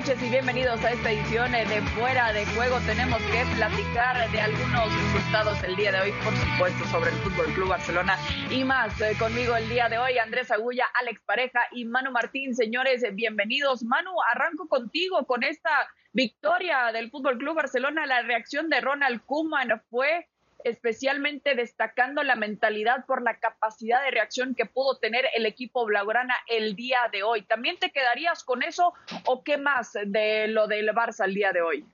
noches 0.00 0.22
y 0.22 0.30
bienvenidos 0.30 0.82
a 0.82 0.92
esta 0.92 1.12
edición 1.12 1.52
de 1.52 1.82
Fuera 1.94 2.32
de 2.32 2.46
Juego. 2.46 2.80
Tenemos 2.86 3.20
que 3.24 3.44
platicar 3.54 4.30
de 4.30 4.40
algunos 4.40 4.94
resultados 4.94 5.62
el 5.62 5.76
día 5.76 5.92
de 5.92 6.00
hoy, 6.00 6.12
por 6.24 6.34
supuesto, 6.34 6.86
sobre 6.86 7.10
el 7.10 7.16
Fútbol 7.16 7.52
Club 7.52 7.68
Barcelona 7.68 8.16
y 8.50 8.64
más. 8.64 8.98
Eh, 9.02 9.14
conmigo 9.18 9.54
el 9.56 9.68
día 9.68 9.90
de 9.90 9.98
hoy, 9.98 10.16
Andrés 10.16 10.50
Agulla, 10.50 10.86
Alex 11.02 11.20
Pareja 11.26 11.66
y 11.72 11.84
Manu 11.84 12.12
Martín. 12.12 12.54
Señores, 12.54 13.04
bienvenidos. 13.12 13.82
Manu, 13.82 14.12
arranco 14.32 14.68
contigo 14.68 15.26
con 15.26 15.42
esta 15.42 15.70
victoria 16.14 16.92
del 16.94 17.10
Fútbol 17.10 17.36
Club 17.36 17.56
Barcelona. 17.56 18.06
La 18.06 18.22
reacción 18.22 18.70
de 18.70 18.80
Ronald 18.80 19.20
Koeman 19.26 19.82
fue 19.90 20.29
especialmente 20.64 21.54
destacando 21.54 22.22
la 22.22 22.36
mentalidad 22.36 23.06
por 23.06 23.22
la 23.22 23.38
capacidad 23.38 24.02
de 24.02 24.10
reacción 24.10 24.54
que 24.54 24.66
pudo 24.66 24.98
tener 24.98 25.26
el 25.34 25.46
equipo 25.46 25.84
blaugrana 25.84 26.34
el 26.46 26.76
día 26.76 27.00
de 27.12 27.22
hoy. 27.22 27.42
¿También 27.42 27.78
te 27.78 27.90
quedarías 27.90 28.44
con 28.44 28.62
eso 28.62 28.92
o 29.26 29.42
qué 29.42 29.58
más 29.58 29.92
de 30.06 30.48
lo 30.48 30.66
del 30.66 30.88
Barça 30.90 31.24
el 31.24 31.34
día 31.34 31.52
de 31.52 31.62
hoy? 31.62 31.86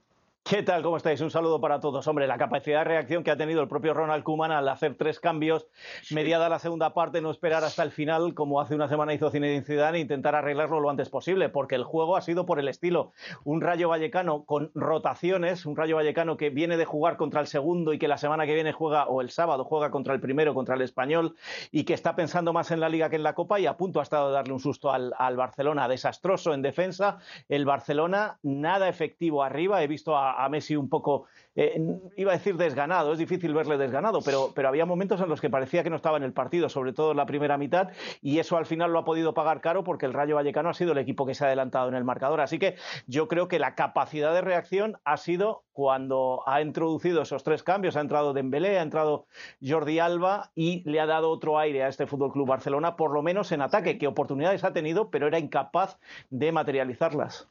¿Qué 0.49 0.63
tal? 0.63 0.81
¿Cómo 0.85 0.97
estáis? 0.97 1.21
Un 1.23 1.33
saludo 1.33 1.61
para 1.61 1.81
todos. 1.81 2.07
Hombre, 2.07 2.29
la 2.29 2.39
capacidad 2.39 2.79
de 2.79 2.85
reacción 2.85 3.25
que 3.25 3.33
ha 3.33 3.37
tenido 3.37 3.61
el 3.63 3.67
propio 3.67 3.95
Ronald 3.95 4.23
Koeman 4.23 4.53
al 4.53 4.69
hacer 4.69 4.95
tres 4.97 5.19
cambios, 5.19 5.67
mediada 6.13 6.49
la 6.49 6.61
segunda 6.61 6.95
parte, 6.95 7.21
no 7.21 7.33
esperar 7.33 7.65
hasta 7.65 7.83
el 7.83 7.91
final, 7.91 8.33
como 8.33 8.61
hace 8.61 8.77
una 8.77 8.87
semana 8.87 9.13
hizo 9.13 9.29
Zinedine 9.29 9.65
Zidane, 9.65 9.99
e 9.99 10.03
intentar 10.03 10.37
arreglarlo 10.37 10.79
lo 10.79 10.89
antes 10.89 11.11
posible, 11.11 11.49
porque 11.49 11.75
el 11.75 11.83
juego 11.83 12.17
ha 12.17 12.21
sido 12.21 12.47
por 12.47 12.61
el 12.61 12.69
estilo. 12.69 13.11
Un 13.43 13.61
Rayo 13.61 13.89
Vallecano 13.89 14.45
con 14.45 14.71
rotaciones, 14.77 15.67
un 15.67 15.75
Rayo 15.75 15.97
Vallecano 15.97 16.37
que 16.37 16.51
viene 16.51 16.77
de 16.77 16.85
jugar 16.85 17.17
contra 17.17 17.41
el 17.41 17.49
segundo 17.49 17.93
y 17.93 17.99
que 17.99 18.07
la 18.07 18.17
semana 18.17 18.47
que 18.47 18.55
viene 18.55 18.71
juega, 18.71 19.09
o 19.09 19.23
el 19.23 19.31
sábado 19.31 19.65
juega 19.65 19.91
contra 19.91 20.15
el 20.15 20.21
primero, 20.21 20.55
contra 20.55 20.77
el 20.77 20.83
español, 20.83 21.35
y 21.73 21.83
que 21.83 21.95
está 21.95 22.15
pensando 22.15 22.53
más 22.53 22.71
en 22.71 22.79
la 22.79 22.89
Liga 22.89 23.11
que 23.11 23.17
en 23.17 23.25
la 23.25 23.35
Copa 23.35 23.59
y 23.59 23.67
a 23.67 23.77
punto 23.77 23.99
ha 23.99 24.05
estado 24.05 24.29
de 24.29 24.35
darle 24.35 24.53
un 24.53 24.61
susto 24.61 24.93
al, 24.93 25.13
al 25.19 25.37
Barcelona. 25.37 25.89
Desastroso 25.89 26.55
en 26.55 26.63
defensa. 26.63 27.19
El 27.49 27.65
Barcelona 27.65 28.38
nada 28.45 28.88
efectivo 28.88 29.43
arriba. 29.43 29.83
He 29.83 29.88
visto 29.88 30.16
a 30.16 30.35
a 30.37 30.48
Messi 30.48 30.76
un 30.76 30.88
poco, 30.88 31.24
eh, 31.54 31.80
iba 32.16 32.32
a 32.32 32.37
decir 32.37 32.56
desganado, 32.56 33.12
es 33.12 33.18
difícil 33.18 33.54
verle 33.54 33.79
desganado, 33.79 34.20
pero, 34.24 34.52
pero 34.54 34.68
había 34.68 34.87
momentos 34.87 35.20
en 35.20 35.29
los 35.29 35.40
que 35.40 35.51
parecía 35.51 35.82
que 35.82 35.90
no 35.90 35.96
estaba 35.96 36.16
en 36.16 36.23
el 36.23 36.32
partido, 36.32 36.68
sobre 36.68 36.92
todo 36.92 37.12
en 37.12 37.16
la 37.16 37.26
primera 37.26 37.59
mitad, 37.59 37.90
y 38.23 38.38
eso 38.38 38.57
al 38.57 38.66
final 38.66 38.92
lo 38.92 38.98
ha 38.98 39.04
podido 39.04 39.34
pagar 39.34 39.60
caro 39.60 39.84
porque 39.84 40.07
el 40.07 40.12
Rayo 40.12 40.37
Vallecano 40.37 40.68
ha 40.68 40.74
sido 40.74 40.92
el 40.92 40.98
equipo 40.98 41.26
que 41.26 41.34
se 41.34 41.45
ha 41.45 41.48
adelantado 41.48 41.88
en 41.88 41.95
el 41.95 42.04
marcador. 42.04 42.40
Así 42.40 42.59
que 42.59 42.76
yo 43.07 43.29
creo 43.29 43.48
que 43.48 43.59
la 43.59 43.74
capacidad 43.74 44.34
de 44.34 44.40
reacción 44.40 44.98
ha 45.04 45.16
sido 45.16 45.64
cuando 45.73 46.42
ha 46.46 46.62
introducido 46.62 47.23
esos 47.23 47.45
tres 47.45 47.62
cambios, 47.62 47.96
ha 47.96 48.01
entrado 48.01 48.32
Dembélé, 48.32 48.79
ha 48.79 48.82
entrado 48.82 49.26
Jordi 49.62 49.98
Alba 49.98 50.51
y 50.54 50.82
le 50.88 51.01
ha 51.01 51.07
dado 51.07 51.30
otro 51.30 51.59
aire 51.59 51.84
a 51.84 51.88
este 51.88 52.07
Fútbol 52.07 52.32
Club 52.32 52.48
Barcelona, 52.48 52.96
por 52.96 53.12
lo 53.12 53.23
menos 53.23 53.52
en 53.52 53.60
ataque, 53.60 53.98
que 53.98 54.07
oportunidades 54.07 54.64
ha 54.64 54.73
tenido, 54.73 55.10
pero 55.10 55.26
era 55.26 55.38
incapaz 55.38 55.98
de 56.30 56.52
materializarlas. 56.52 57.48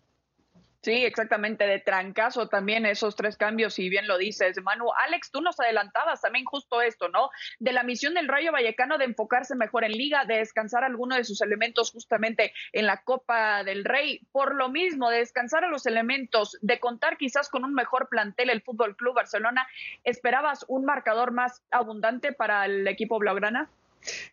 Sí, 0.85 1.03
exactamente, 1.03 1.65
de 1.65 1.79
trancazo 1.79 2.47
también 2.47 2.85
esos 2.85 3.15
tres 3.15 3.37
cambios, 3.37 3.73
si 3.73 3.89
bien 3.89 4.05
lo 4.07 4.19
dices, 4.19 4.61
Manu. 4.61 4.85
Alex, 5.07 5.31
tú 5.31 5.41
nos 5.41 5.59
adelantabas 5.59 6.21
también 6.21 6.45
justo 6.45 6.79
esto, 6.79 7.09
¿no? 7.09 7.31
De 7.57 7.73
la 7.73 7.81
misión 7.81 8.13
del 8.13 8.27
Rayo 8.27 8.51
Vallecano 8.51 8.99
de 8.99 9.05
enfocarse 9.05 9.55
mejor 9.55 9.83
en 9.83 9.93
liga, 9.93 10.25
de 10.25 10.37
descansar 10.37 10.83
alguno 10.83 11.15
de 11.15 11.23
sus 11.23 11.41
elementos 11.41 11.89
justamente 11.89 12.53
en 12.71 12.85
la 12.85 13.01
Copa 13.01 13.63
del 13.63 13.83
Rey. 13.83 14.21
Por 14.31 14.53
lo 14.53 14.69
mismo, 14.69 15.09
de 15.09 15.17
descansar 15.17 15.63
a 15.63 15.69
los 15.69 15.87
elementos, 15.87 16.55
de 16.61 16.79
contar 16.79 17.17
quizás 17.17 17.49
con 17.49 17.63
un 17.63 17.73
mejor 17.73 18.07
plantel 18.07 18.51
el 18.51 18.61
Fútbol 18.61 18.95
Club 18.95 19.15
Barcelona, 19.15 19.67
¿esperabas 20.03 20.65
un 20.67 20.85
marcador 20.85 21.31
más 21.31 21.63
abundante 21.71 22.31
para 22.31 22.63
el 22.65 22.87
equipo 22.87 23.17
blaugrana? 23.17 23.71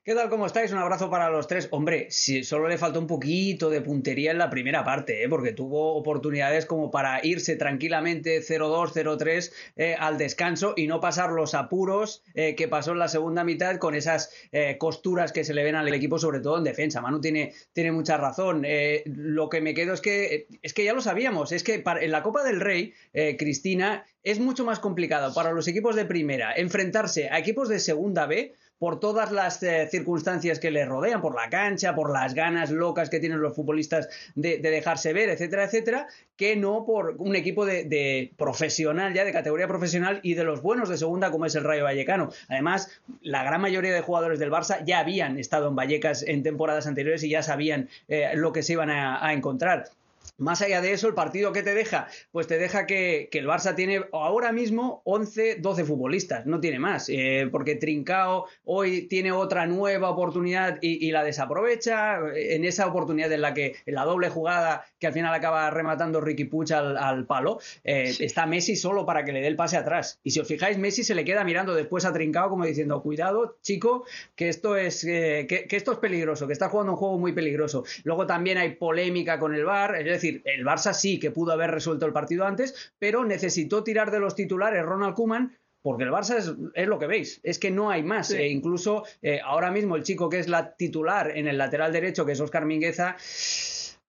¿Qué 0.04 0.14
tal? 0.14 0.28
¿Cómo 0.28 0.46
estáis? 0.46 0.72
Un 0.72 0.78
abrazo 0.78 1.10
para 1.10 1.30
los 1.30 1.46
tres. 1.46 1.68
Hombre, 1.70 2.08
si 2.10 2.44
solo 2.44 2.68
le 2.68 2.76
faltó 2.76 2.98
un 2.98 3.06
poquito 3.06 3.70
de 3.70 3.80
puntería 3.80 4.30
en 4.30 4.38
la 4.38 4.50
primera 4.50 4.84
parte, 4.84 5.22
¿eh? 5.22 5.28
porque 5.28 5.52
tuvo 5.52 5.94
oportunidades 5.94 6.66
como 6.66 6.90
para 6.90 7.24
irse 7.24 7.56
tranquilamente 7.56 8.42
0-2, 8.42 8.92
0-3 8.92 9.52
eh, 9.76 9.96
al 9.98 10.18
descanso 10.18 10.74
y 10.76 10.86
no 10.86 11.00
pasar 11.00 11.30
los 11.30 11.54
apuros 11.54 12.22
eh, 12.34 12.54
que 12.54 12.68
pasó 12.68 12.92
en 12.92 12.98
la 12.98 13.08
segunda 13.08 13.44
mitad 13.44 13.78
con 13.78 13.94
esas 13.94 14.30
eh, 14.50 14.76
costuras 14.78 15.32
que 15.32 15.44
se 15.44 15.54
le 15.54 15.64
ven 15.64 15.76
al 15.76 15.92
equipo, 15.92 16.18
sobre 16.18 16.40
todo 16.40 16.58
en 16.58 16.64
defensa. 16.64 17.00
Manu 17.00 17.20
tiene, 17.20 17.54
tiene 17.72 17.92
mucha 17.92 18.16
razón. 18.16 18.66
lo 19.06 19.48
que 19.48 19.60
me 19.60 19.74
quedo 19.74 19.94
es 19.94 20.00
que, 20.00 20.48
es 20.62 20.74
que 20.74 20.84
ya 20.84 20.92
lo 20.92 21.00
sabíamos, 21.00 21.52
es 21.52 21.62
que 21.62 21.82
en 21.84 22.10
la 22.10 22.22
Copa 22.22 22.42
del 22.44 22.60
Rey, 22.60 22.92
Cristina, 23.38 24.04
es 24.22 24.38
mucho 24.38 24.64
más 24.64 24.78
complicado 24.78 25.34
para 25.34 25.52
los 25.52 25.66
equipos 25.68 25.96
de 25.96 26.04
primera 26.04 26.52
enfrentarse 26.54 27.28
a 27.28 27.38
equipos 27.38 27.68
de 27.68 27.78
segunda 27.78 28.26
B 28.26 28.54
por 28.82 28.98
todas 28.98 29.30
las 29.30 29.62
eh, 29.62 29.86
circunstancias 29.88 30.58
que 30.58 30.72
le 30.72 30.84
rodean, 30.84 31.20
por 31.20 31.36
la 31.36 31.48
cancha, 31.48 31.94
por 31.94 32.12
las 32.12 32.34
ganas 32.34 32.72
locas 32.72 33.10
que 33.10 33.20
tienen 33.20 33.40
los 33.40 33.54
futbolistas 33.54 34.08
de, 34.34 34.58
dejarse 34.58 35.12
ver, 35.12 35.28
etcétera, 35.28 35.62
etcétera, 35.62 36.08
que 36.34 36.56
no 36.56 36.84
por 36.84 37.14
un 37.18 37.36
equipo 37.36 37.64
de, 37.64 38.32
profesional, 38.36 39.14
ya 39.14 39.24
de 39.24 39.30
categoría 39.30 39.68
profesional 39.68 40.18
y 40.24 40.34
de 40.34 40.42
los 40.42 40.62
buenos 40.62 40.88
de 40.88 40.98
segunda 40.98 41.30
como 41.30 41.46
es 41.46 41.54
el 41.54 41.62
Rayo 41.62 41.84
Vallecano. 41.84 42.30
Además, 42.48 43.00
la 43.20 43.44
gran 43.44 43.60
mayoría 43.60 43.94
de 43.94 44.00
jugadores 44.00 44.40
del 44.40 44.50
Barça 44.50 44.84
ya 44.84 44.98
habían 44.98 45.38
estado 45.38 45.68
en 45.68 45.76
Vallecas 45.76 46.24
en 46.24 46.42
temporadas 46.42 46.88
anteriores 46.88 47.22
y 47.22 47.28
ya 47.28 47.44
sabían 47.44 47.88
eh, 48.08 48.32
lo 48.34 48.52
que 48.52 48.64
se 48.64 48.72
iban 48.72 48.90
a 48.90 49.32
encontrar. 49.32 49.92
Más 50.38 50.62
allá 50.62 50.80
de 50.80 50.92
eso, 50.92 51.08
el 51.08 51.14
partido 51.14 51.52
que 51.52 51.62
te 51.62 51.74
deja, 51.74 52.08
pues 52.32 52.46
te 52.46 52.58
deja 52.58 52.86
que, 52.86 53.28
el 53.32 53.46
Barça 53.46 53.74
tiene 53.74 54.04
ahora 54.12 54.52
mismo 54.52 55.02
11, 55.04 55.56
12 55.56 55.84
futbolistas, 55.84 56.46
no 56.46 56.60
tiene 56.60 56.78
más, 56.78 57.08
eh, 57.08 57.48
porque 57.50 57.76
Trincao 57.76 58.46
hoy 58.64 59.02
tiene 59.02 59.32
otra 59.32 59.66
nueva 59.66 60.10
oportunidad 60.10 60.78
y, 60.80 61.10
la 61.12 61.24
desaprovecha, 61.24 62.18
en 62.34 62.64
esa 62.64 62.86
oportunidad 62.86 63.30
en 63.32 63.40
la 63.40 63.54
que, 63.54 63.76
en 63.86 63.94
la 63.94 64.04
doble 64.04 64.30
jugada 64.30 64.84
que 64.98 65.06
al 65.06 65.12
final 65.12 65.34
acaba 65.34 65.70
rematando 65.70 66.20
Ricky 66.20 66.44
Puch 66.44 66.72
al, 66.72 67.26
palo, 67.26 67.58
eh, 67.84 68.14
está 68.20 68.46
Messi 68.46 68.76
solo 68.76 69.04
para 69.04 69.24
que 69.24 69.32
le 69.32 69.40
dé 69.40 69.48
el 69.48 69.56
pase 69.56 69.76
atrás. 69.76 70.20
Y 70.22 70.30
si 70.30 70.40
os 70.40 70.48
fijáis, 70.48 70.78
Messi 70.78 71.04
se 71.04 71.14
le 71.14 71.24
queda 71.24 71.44
mirando 71.44 71.74
después 71.74 72.04
a 72.04 72.12
Trincao 72.12 72.48
como 72.48 72.64
diciendo, 72.64 73.02
cuidado, 73.02 73.58
chico, 73.62 74.04
que 74.34 74.48
esto 74.48 74.76
es, 74.76 75.04
eh, 75.04 75.46
que, 75.48 75.66
esto 75.76 75.92
es 75.92 75.98
peligroso, 75.98 76.46
que 76.46 76.52
está 76.52 76.68
jugando 76.68 76.92
un 76.92 76.98
juego 76.98 77.18
muy 77.18 77.32
peligroso. 77.32 77.84
Luego 78.04 78.26
también 78.26 78.58
hay 78.58 78.76
polémica 78.76 79.38
con 79.38 79.54
el 79.54 79.64
VAR, 79.64 79.96
es 80.12 80.22
decir, 80.22 80.42
el 80.44 80.64
Barça 80.64 80.92
sí 80.92 81.18
que 81.18 81.30
pudo 81.30 81.52
haber 81.52 81.70
resuelto 81.70 82.06
el 82.06 82.12
partido 82.12 82.44
antes, 82.44 82.92
pero 82.98 83.24
necesitó 83.24 83.82
tirar 83.82 84.10
de 84.10 84.20
los 84.20 84.34
titulares 84.34 84.84
Ronald 84.84 85.14
Kuman 85.14 85.56
porque 85.82 86.04
el 86.04 86.10
Barça 86.10 86.38
es, 86.74 86.86
lo 86.86 86.98
que 86.98 87.08
veis, 87.08 87.40
es 87.42 87.58
que 87.58 87.70
no 87.70 87.90
hay 87.90 88.04
más. 88.04 88.30
E 88.30 88.48
incluso 88.48 89.04
eh, 89.20 89.40
ahora 89.44 89.72
mismo 89.72 89.96
el 89.96 90.04
chico 90.04 90.28
que 90.28 90.38
es 90.38 90.48
la 90.48 90.76
titular 90.76 91.36
en 91.36 91.48
el 91.48 91.58
lateral 91.58 91.92
derecho, 91.92 92.24
que 92.24 92.32
es 92.32 92.40
Oscar 92.40 92.64
Mingueza, 92.64 93.16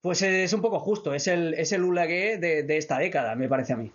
pues 0.01 0.21
es 0.21 0.53
un 0.53 0.61
poco 0.61 0.79
justo, 0.79 1.13
es 1.15 1.27
el, 1.27 1.55
es 1.55 1.71
el 1.71 1.83
Ulagué 1.83 2.37
de, 2.37 2.77
esta 2.77 2.99
década, 2.99 3.35
me 3.35 3.47
parece 3.47 3.73
a 3.73 3.77
mí. 3.77 3.91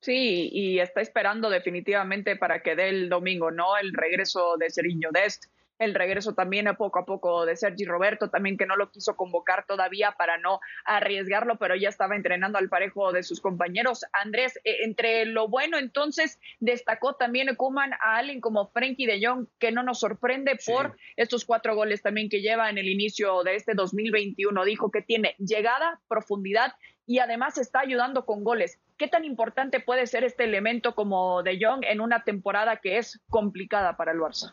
Sí, 0.00 0.50
y 0.52 0.78
está 0.80 1.00
esperando 1.00 1.48
definitivamente 1.48 2.36
para 2.36 2.60
que 2.60 2.76
dé 2.76 2.90
el 2.90 3.08
domingo, 3.08 3.50
¿no? 3.50 3.76
El 3.80 3.94
regreso 3.94 4.56
de 4.58 4.68
Seriño 4.68 5.08
Dest 5.10 5.46
el 5.78 5.94
regreso 5.94 6.34
también 6.34 6.68
a 6.68 6.74
poco 6.74 6.98
a 6.98 7.06
poco 7.06 7.46
de 7.46 7.56
Sergi 7.56 7.84
Roberto, 7.84 8.30
también 8.30 8.56
que 8.56 8.66
no 8.66 8.76
lo 8.76 8.90
quiso 8.90 9.16
convocar 9.16 9.66
todavía 9.66 10.12
para 10.12 10.38
no 10.38 10.60
arriesgarlo, 10.84 11.56
pero 11.56 11.76
ya 11.76 11.88
estaba 11.88 12.16
entrenando 12.16 12.58
al 12.58 12.68
parejo 12.68 13.12
de 13.12 13.22
sus 13.22 13.40
compañeros. 13.40 14.04
Andrés, 14.12 14.56
eh, 14.64 14.84
entre 14.84 15.24
lo 15.26 15.48
bueno 15.48 15.78
entonces 15.78 16.38
destacó 16.60 17.14
también 17.14 17.54
Kuman 17.54 17.92
a 17.94 18.16
alguien 18.16 18.40
como 18.40 18.68
Frenkie 18.68 19.06
de 19.06 19.24
Jong, 19.24 19.46
que 19.58 19.72
no 19.72 19.82
nos 19.82 20.00
sorprende 20.00 20.58
por 20.66 20.96
estos 21.16 21.44
cuatro 21.44 21.74
goles 21.74 22.02
también 22.02 22.28
que 22.28 22.40
lleva 22.40 22.70
en 22.70 22.78
el 22.78 22.88
inicio 22.88 23.42
de 23.42 23.56
este 23.56 23.74
2021. 23.74 24.64
Dijo 24.64 24.90
que 24.90 25.02
tiene 25.02 25.34
llegada, 25.38 26.00
profundidad 26.08 26.74
y 27.06 27.20
además 27.20 27.56
está 27.56 27.80
ayudando 27.80 28.26
con 28.26 28.44
goles. 28.44 28.78
¿Qué 28.98 29.08
tan 29.08 29.24
importante 29.24 29.80
puede 29.80 30.06
ser 30.06 30.24
este 30.24 30.44
elemento 30.44 30.94
como 30.94 31.42
de 31.42 31.58
Jong 31.60 31.84
en 31.84 32.00
una 32.00 32.22
temporada 32.22 32.76
que 32.76 32.98
es 32.98 33.20
complicada 33.30 33.96
para 33.96 34.12
el 34.12 34.18
Barça? 34.18 34.52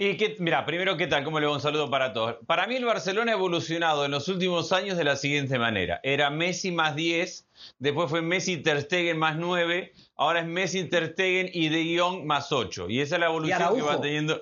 Y 0.00 0.16
que, 0.16 0.36
mira, 0.38 0.64
primero, 0.64 0.96
¿qué 0.96 1.08
tal? 1.08 1.24
¿Cómo 1.24 1.40
le 1.40 1.46
va? 1.48 1.54
Un 1.54 1.60
saludo 1.60 1.90
para 1.90 2.12
todos. 2.12 2.36
Para 2.46 2.68
mí 2.68 2.76
el 2.76 2.84
Barcelona 2.84 3.32
ha 3.32 3.34
evolucionado 3.34 4.04
en 4.04 4.12
los 4.12 4.28
últimos 4.28 4.70
años 4.70 4.96
de 4.96 5.02
la 5.02 5.16
siguiente 5.16 5.58
manera. 5.58 5.98
Era 6.04 6.30
Messi 6.30 6.70
más 6.70 6.94
10, 6.94 7.48
después 7.80 8.08
fue 8.08 8.22
Messi 8.22 8.58
Ter 8.58 8.82
Stegen 8.82 9.18
más 9.18 9.36
9, 9.36 9.92
ahora 10.14 10.38
es 10.38 10.46
Messi 10.46 10.84
Ter 10.84 11.14
Stegen 11.14 11.50
y 11.52 11.68
De 11.68 11.98
Jong 11.98 12.24
más 12.24 12.52
8. 12.52 12.88
Y 12.88 13.00
esa 13.00 13.16
es 13.16 13.20
la 13.20 13.26
evolución 13.26 13.74
que 13.74 13.82
va 13.82 14.00
teniendo. 14.00 14.40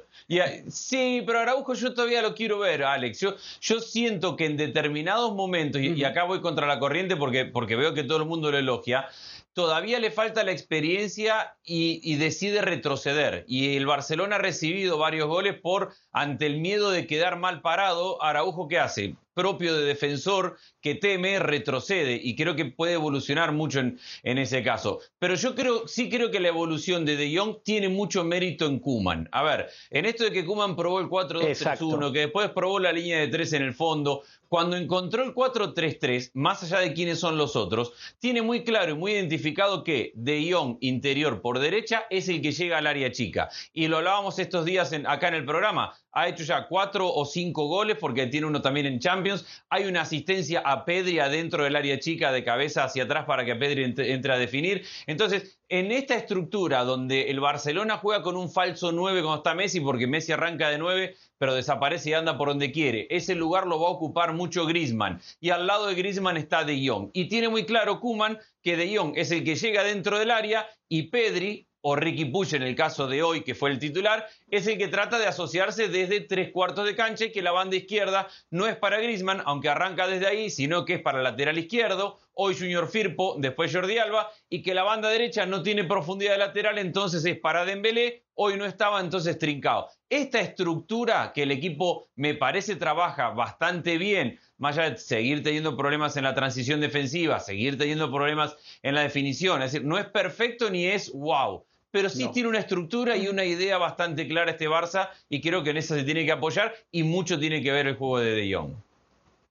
sí, 0.69 1.23
pero 1.27 1.39
Araujo 1.39 1.73
yo 1.73 1.95
todavía 1.95 2.21
lo 2.21 2.35
quiero 2.35 2.59
ver, 2.59 2.85
Alex. 2.85 3.21
Yo, 3.21 3.37
yo 3.63 3.81
siento 3.81 4.37
que 4.37 4.45
en 4.45 4.59
determinados 4.59 5.33
momentos, 5.33 5.81
y, 5.81 5.95
y, 5.95 6.05
acá 6.05 6.25
voy 6.25 6.43
contra 6.43 6.67
la 6.67 6.79
corriente 6.79 7.17
porque, 7.17 7.47
porque 7.47 7.77
veo 7.77 7.95
que 7.95 8.03
todo 8.05 8.19
el 8.19 8.27
mundo 8.27 8.53
lo 8.53 8.59
elogia, 8.59 9.09
todavía 9.57 9.99
le 10.01 10.11
falta 10.11 10.45
la 10.45 10.53
experiencia 10.53 11.57
y, 11.65 12.17
decide 12.17 12.61
retroceder. 12.61 13.47
Y 13.49 13.79
el 13.79 13.87
Barcelona 13.87 14.37
ha 14.37 14.39
recibido 14.39 14.99
varios 14.99 15.29
goles 15.29 15.59
por 15.59 15.95
ante 16.13 16.45
el 16.45 16.61
miedo 16.61 16.91
de 16.91 17.07
quedar 17.07 17.39
mal 17.39 17.63
parado. 17.63 18.23
Araujo, 18.23 18.69
¿qué 18.69 18.79
hace? 18.79 19.17
Propio 19.37 19.77
de 19.77 19.85
defensor 19.85 20.57
que 20.81 20.95
teme, 20.95 21.39
retrocede 21.39 22.19
y 22.21 22.35
creo 22.35 22.57
que 22.57 22.65
puede 22.65 22.95
evolucionar 22.95 23.53
mucho 23.53 23.81
en, 23.81 24.01
en 24.23 24.39
ese 24.39 24.63
caso. 24.63 25.01
Pero 25.19 25.35
yo 25.35 25.55
creo, 25.55 25.87
sí 25.87 26.09
creo 26.09 26.31
que 26.31 26.41
la 26.41 26.49
evolución 26.49 27.05
de 27.05 27.17
De 27.17 27.37
Jong 27.37 27.59
tiene 27.63 27.91
mucho 27.91 28.25
mérito 28.25 28.65
en 28.65 28.79
Kuman. 28.79 29.29
A 29.33 29.43
ver, 29.43 29.69
en 29.91 30.07
esto 30.07 30.25
de 30.25 30.33
que 30.33 30.47
Kuman 30.47 30.75
probó 30.75 31.01
el 31.01 31.09
4-2-3-1, 31.09 32.13
que 32.13 32.21
después 32.21 32.49
probó 32.51 32.79
la 32.79 32.93
línea 32.93 33.19
de 33.19 33.29
tres 33.29 33.53
en 33.53 33.63
el 33.63 33.75
fondo, 33.75 34.23
cuando 34.49 34.77
encontró 34.77 35.23
el 35.23 35.35
4-3-3, 35.35 36.31
más 36.35 36.63
allá 36.63 36.79
de 36.79 36.95
quiénes 36.95 37.19
son 37.19 37.37
los 37.37 37.57
otros, 37.57 37.93
tiene 38.19 38.41
muy 38.41 38.65
claro 38.65 38.93
y 38.93 38.95
muy 38.95 39.13
identificado 39.13 39.85
que 39.85 40.13
De 40.15 40.51
Jong 40.51 40.79
interior 40.81 41.43
por 41.43 41.59
derecha 41.59 42.07
es 42.09 42.29
el 42.29 42.41
que 42.41 42.53
llega 42.53 42.79
al 42.79 42.87
área 42.87 43.13
chica. 43.13 43.51
Y 43.75 43.89
lo 43.89 43.99
hablábamos 43.99 44.39
estos 44.39 44.65
días 44.65 44.95
acá 45.07 45.29
en 45.29 45.35
el 45.35 45.45
programa. 45.45 45.93
Ha 46.13 46.29
hecho 46.29 46.45
ya 46.45 46.67
cuatro 46.69 47.13
o 47.13 47.27
cinco 47.27 47.67
goles 47.67 47.99
porque 48.01 48.29
tiene 48.29 48.47
uno 48.47 48.63
también 48.63 48.87
en 48.87 48.99
Champions. 48.99 49.26
Hay 49.71 49.85
una 49.85 50.03
asistencia 50.03 50.61
a 50.65 50.85
Pedri 50.85 51.19
adentro 51.19 51.65
del 51.65 51.77
área 51.77 51.99
chica 51.99 52.33
de 52.33 52.45
cabeza 52.45 52.85
hacia 52.85 53.05
atrás 53.05 53.25
para 53.25 53.45
que 53.45 53.55
Pedri 53.57 53.85
entre, 53.85 54.33
a 54.33 54.39
definir. 54.39 54.85
Entonces, 55.07 55.59
en 55.69 55.93
esta 55.93 56.15
estructura 56.15 56.85
donde 56.85 57.31
el 57.31 57.41
Barcelona 57.41 57.99
juega 57.99 58.23
con 58.23 58.37
un 58.37 58.51
falso 58.51 58.93
9 58.93 59.23
cuando 59.23 59.39
está 59.39 59.55
Messi, 59.55 59.81
porque 59.81 60.07
Messi 60.07 60.33
arranca 60.33 60.69
de 60.69 60.79
9, 60.79 61.17
pero 61.39 61.55
desaparece 61.55 62.11
y 62.11 62.13
anda 62.15 62.39
por 62.39 62.49
donde 62.49 62.73
quiere. 62.73 63.07
Ese 63.11 63.35
lugar 63.35 63.67
lo 63.67 63.81
va 63.81 63.89
a 63.89 63.93
ocupar 63.93 64.33
mucho 64.33 64.67
Griezmann. 64.67 65.21
Y 65.41 65.51
al 65.51 65.67
lado 65.67 65.87
de 65.87 65.95
Griezmann 65.95 66.37
está 66.37 66.65
De 66.65 66.87
Jong. 66.87 67.11
Y 67.13 67.29
tiene 67.29 67.49
muy 67.49 67.65
claro 67.65 68.01
Kuman 68.01 68.39
que 68.63 68.77
De 68.77 68.97
Jong 68.97 69.15
es 69.17 69.31
el 69.31 69.45
que 69.45 69.57
llega 69.57 69.83
dentro 69.85 70.19
del 70.19 70.31
área 70.31 70.69
y 70.89 71.05
Pedri 71.05 71.67
o 71.89 71.95
Ricky 71.95 72.25
Puch 72.25 72.53
en 72.55 72.65
el 72.65 72.75
caso 72.75 73.07
de 73.07 73.23
hoy, 73.23 73.45
que 73.45 73.55
fue 73.55 73.71
el 73.71 73.79
titular, 73.79 74.27
es 74.51 74.67
el 74.67 74.77
que 74.77 74.89
trata 74.89 75.21
de 75.21 75.29
asociarse 75.29 75.87
desde 75.87 76.21
tres 76.21 76.51
cuartos 76.51 76.85
de 76.85 76.97
cancha 76.97 77.27
y 77.27 77.31
que 77.31 77.43
la 77.43 77.53
banda 77.53 77.77
izquierda 77.77 78.27
no 78.51 78.67
es 78.67 78.75
para 78.75 78.99
Griezmann, 78.99 79.41
aunque 79.45 79.69
arranca 79.69 80.09
desde 80.09 80.27
ahí, 80.27 80.51
sino 80.51 80.85
que 80.85 80.95
es 80.95 81.01
para 81.01 81.23
lateral 81.23 81.59
izquierdo, 81.59 82.19
hoy 82.33 82.57
Junior 82.59 82.89
Firpo, 82.89 83.37
después 83.39 83.73
Jordi 83.73 83.99
Alba, 83.99 84.33
y 84.49 84.63
que 84.63 84.75
la 84.75 84.83
banda 84.83 85.09
derecha 85.11 85.47
no 85.47 85.63
tiene 85.63 85.85
profundidad 85.85 86.33
de 86.33 86.39
lateral, 86.39 86.77
entonces 86.79 87.25
es 87.25 87.39
para 87.39 87.65
Dembélé, 87.65 88.25
hoy 88.35 88.57
no 88.57 88.65
estaba 88.65 88.99
entonces 88.99 89.39
trincado. 89.39 89.89
Esta 90.11 90.41
estructura 90.41 91.31
que 91.33 91.45
el 91.45 91.53
equipo 91.53 92.09
me 92.17 92.35
parece 92.35 92.75
trabaja 92.75 93.31
bastante 93.31 93.97
bien, 93.97 94.41
más 94.59 94.77
allá 94.77 94.91
de 94.91 94.99
seguir 94.99 95.45
teniendo 95.45 95.77
problemas 95.77 96.17
en 96.17 96.25
la 96.25 96.35
transición 96.35 96.81
defensiva, 96.81 97.39
seguir 97.39 97.79
teniendo 97.79 98.11
problemas 98.11 98.57
en 98.83 98.97
la 98.97 99.03
definición, 99.03 99.63
es 99.63 99.71
decir, 99.71 99.87
no 99.87 99.99
es 99.99 100.07
perfecto 100.07 100.69
ni 100.69 100.87
es 100.87 101.13
wow 101.13 101.65
pero 101.91 102.09
sí 102.09 102.29
tiene 102.33 102.49
una 102.49 102.59
estructura 102.59 103.17
y 103.17 103.29
una 103.29 103.45
idea 103.45 103.79
bastante 103.79 104.27
clara 104.29 104.51
este 104.51 104.69
Barça 104.69 105.11
y 105.29 105.41
creo 105.41 105.63
que 105.63 105.71
en 105.71 105.79
esa 105.79 105.95
se 105.95 106.05
tiene 106.05 106.25
que 106.25 106.33
apoyar 106.33 106.75
y 106.91 107.03
mucho 107.03 107.39
tiene 107.39 107.63
que 107.63 107.73
ver 107.73 107.87
el 107.87 107.97
juego 107.97 108.19
de 108.19 108.33
De 108.33 108.55
Jong. 108.55 108.86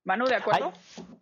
Manu, 0.06 0.28
¿de 0.28 0.36
acuerdo? 0.36 0.72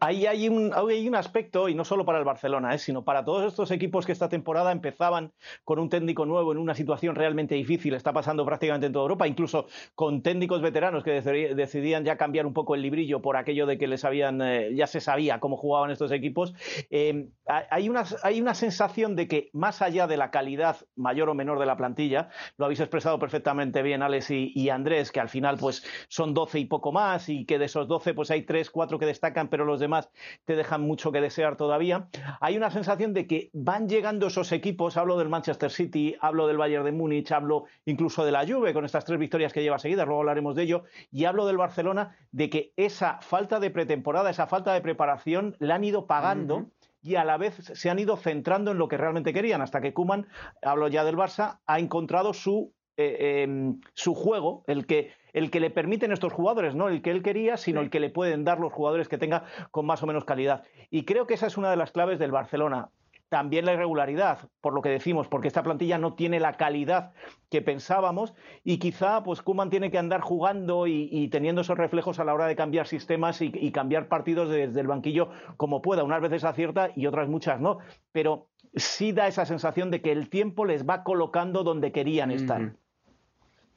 Ahí 0.02 0.26
hay 0.26 0.50
un, 0.50 0.74
hay 0.74 1.08
un 1.08 1.16
aspecto, 1.16 1.70
y 1.70 1.74
no 1.74 1.86
solo 1.86 2.04
para 2.04 2.20
el 2.20 2.26
Barcelona, 2.26 2.76
¿eh? 2.76 2.78
sino 2.78 3.06
para 3.06 3.24
todos 3.24 3.46
estos 3.46 3.72
equipos 3.72 4.06
que 4.06 4.12
esta 4.12 4.28
temporada 4.28 4.74
empezaban 4.74 5.32
con 5.64 5.80
un 5.80 5.88
técnico 5.88 6.26
nuevo 6.26 6.52
en 6.52 6.58
una 6.58 6.76
situación 6.76 7.16
realmente 7.16 7.56
difícil, 7.56 7.94
está 7.94 8.12
pasando 8.12 8.46
prácticamente 8.46 8.88
en 8.88 8.92
toda 8.92 9.04
Europa, 9.04 9.26
incluso 9.26 9.68
con 9.96 10.22
técnicos 10.22 10.62
veteranos 10.62 11.06
que 11.06 11.22
decidían 11.22 12.04
ya 12.04 12.18
cambiar 12.18 12.46
un 12.46 12.54
poco 12.54 12.76
el 12.76 12.82
librillo 12.82 13.22
por 13.22 13.38
aquello 13.38 13.66
de 13.66 13.78
que 13.78 13.88
les 13.88 14.04
habían, 14.04 14.42
eh, 14.42 14.76
ya 14.76 14.86
se 14.86 15.00
sabía 15.00 15.40
cómo 15.40 15.56
jugaban 15.56 15.90
estos 15.90 16.12
equipos. 16.12 16.54
Eh, 16.90 17.30
hay, 17.46 17.88
una, 17.88 18.04
hay 18.24 18.42
una 18.42 18.54
sensación 18.54 19.16
de 19.16 19.30
que 19.30 19.50
más 19.54 19.82
allá 19.82 20.08
de 20.08 20.18
la 20.18 20.30
calidad 20.30 20.76
mayor 20.98 21.30
o 21.30 21.36
menor 21.36 21.58
de 21.58 21.68
la 21.68 21.78
plantilla, 21.78 22.28
lo 22.58 22.66
habéis 22.66 22.82
expresado 22.82 23.18
perfectamente 23.18 23.82
bien 23.82 24.02
Alex 24.02 24.32
y, 24.32 24.52
y 24.54 24.68
Andrés, 24.68 25.14
que 25.14 25.22
al 25.22 25.30
final 25.30 25.56
pues 25.58 25.86
son 26.10 26.34
12 26.34 26.60
y 26.60 26.66
poco 26.66 26.92
más, 26.92 27.30
y 27.30 27.46
que 27.46 27.58
de 27.58 27.66
esos 27.66 27.88
12 27.88 28.14
pues 28.14 28.30
hay 28.30 28.42
3 28.42 28.73
cuatro 28.74 29.00
que 29.00 29.06
destacan, 29.06 29.48
pero 29.48 29.64
los 29.64 29.80
demás 29.80 30.10
te 30.44 30.58
dejan 30.58 30.82
mucho 30.82 31.14
que 31.14 31.22
desear 31.22 31.56
todavía. 31.56 32.10
Hay 32.42 32.58
una 32.58 32.72
sensación 32.72 33.14
de 33.14 33.28
que 33.28 33.50
van 33.54 33.88
llegando 33.88 34.28
esos 34.28 34.52
equipos, 34.52 34.98
hablo 34.98 35.18
del 35.18 35.30
Manchester 35.30 35.72
City, 35.72 36.16
hablo 36.20 36.48
del 36.48 36.58
Bayern 36.58 36.84
de 36.84 36.92
Múnich, 36.92 37.32
hablo 37.32 37.66
incluso 37.86 38.26
de 38.26 38.32
la 38.32 38.46
Juve 38.46 38.74
con 38.74 38.84
estas 38.84 39.06
tres 39.06 39.20
victorias 39.20 39.54
que 39.54 39.62
lleva 39.62 39.80
seguidas, 39.80 40.08
luego 40.08 40.22
hablaremos 40.22 40.56
de 40.56 40.64
ello, 40.64 40.84
y 41.12 41.26
hablo 41.26 41.46
del 41.46 41.58
Barcelona, 41.58 42.18
de 42.32 42.50
que 42.50 42.74
esa 42.76 43.20
falta 43.22 43.60
de 43.60 43.70
pretemporada, 43.70 44.32
esa 44.32 44.48
falta 44.48 44.74
de 44.74 44.82
preparación 44.82 45.56
la 45.60 45.76
han 45.76 45.84
ido 45.84 46.08
pagando. 46.08 46.68
y 47.06 47.16
a 47.16 47.26
la 47.26 47.36
vez 47.36 47.56
se 47.74 47.90
han 47.90 48.00
ido 48.00 48.16
centrando 48.16 48.72
en 48.72 48.78
lo 48.78 48.88
que 48.88 48.96
realmente 48.96 49.34
querían, 49.34 49.62
hasta 49.62 49.82
que 49.82 49.94
Kuman, 49.94 50.26
hablo 50.62 50.88
ya 50.88 51.04
del 51.04 51.18
Barça, 51.18 51.60
ha 51.66 51.78
encontrado 51.78 52.34
su, 52.34 52.72
eh, 52.96 53.44
em, 53.44 53.82
su 53.94 54.16
juego, 54.16 54.64
el 54.68 54.86
que 54.86 55.12
el 55.34 55.50
que 55.52 55.60
le 55.60 55.72
permiten 55.72 56.12
estos 56.12 56.32
jugadores, 56.32 56.76
no 56.76 56.88
el 56.88 57.02
que 57.02 57.12
él 57.12 57.24
quería, 57.24 57.58
sino 57.58 57.82
el 57.82 57.90
que 57.90 58.00
le 58.00 58.10
pueden 58.10 58.44
dar 58.44 58.60
los 58.60 58.72
jugadores 58.72 59.10
que 59.10 59.18
tenga 59.18 59.44
con 59.72 59.86
más 59.86 60.02
o 60.04 60.08
menos 60.08 60.26
calidad. 60.26 60.64
Y 60.90 61.06
creo 61.06 61.28
que 61.28 61.34
esa 61.34 61.48
es 61.48 61.58
una 61.58 61.72
de 61.72 61.76
las 61.76 61.92
claves 61.92 62.20
del 62.20 62.32
Barcelona. 62.32 62.90
También 63.30 63.66
la 63.66 63.74
irregularidad, 63.74 64.48
por 64.62 64.76
lo 64.76 64.84
que 64.84 64.90
decimos, 64.90 65.28
porque 65.28 65.48
esta 65.48 65.64
plantilla 65.64 65.98
no 65.98 66.14
tiene 66.14 66.40
la 66.40 66.54
calidad 66.54 67.14
que 67.50 67.64
pensábamos 67.64 68.36
y 68.64 68.78
quizá 68.78 69.24
pues 69.24 69.42
Kuman 69.42 69.72
tiene 69.72 69.90
que 69.90 69.98
andar 69.98 70.22
jugando 70.22 70.86
y, 70.86 71.28
teniendo 71.30 71.62
esos 71.62 71.76
reflejos 71.76 72.20
a 72.20 72.26
la 72.26 72.36
hora 72.36 72.46
de 72.46 72.56
cambiar 72.56 72.86
sistemas 72.86 73.42
y, 73.42 73.72
cambiar 73.72 74.08
partidos 74.08 74.52
desde 74.52 74.80
el 74.80 74.86
banquillo 74.86 75.30
como 75.58 75.82
pueda. 75.82 76.04
Unas 76.04 76.22
veces 76.22 76.44
acierta 76.44 76.92
y 76.96 77.08
otras 77.08 77.28
muchas 77.28 77.60
no, 77.60 77.80
pero 78.12 78.50
sí 78.76 79.14
da 79.14 79.28
esa 79.28 79.48
sensación 79.48 79.90
de 79.90 80.04
que 80.04 80.12
el 80.12 80.30
tiempo 80.30 80.66
les 80.66 80.88
va 80.88 81.04
colocando 81.04 81.64
donde 81.64 81.92
querían 81.92 82.30
estar. 82.30 82.74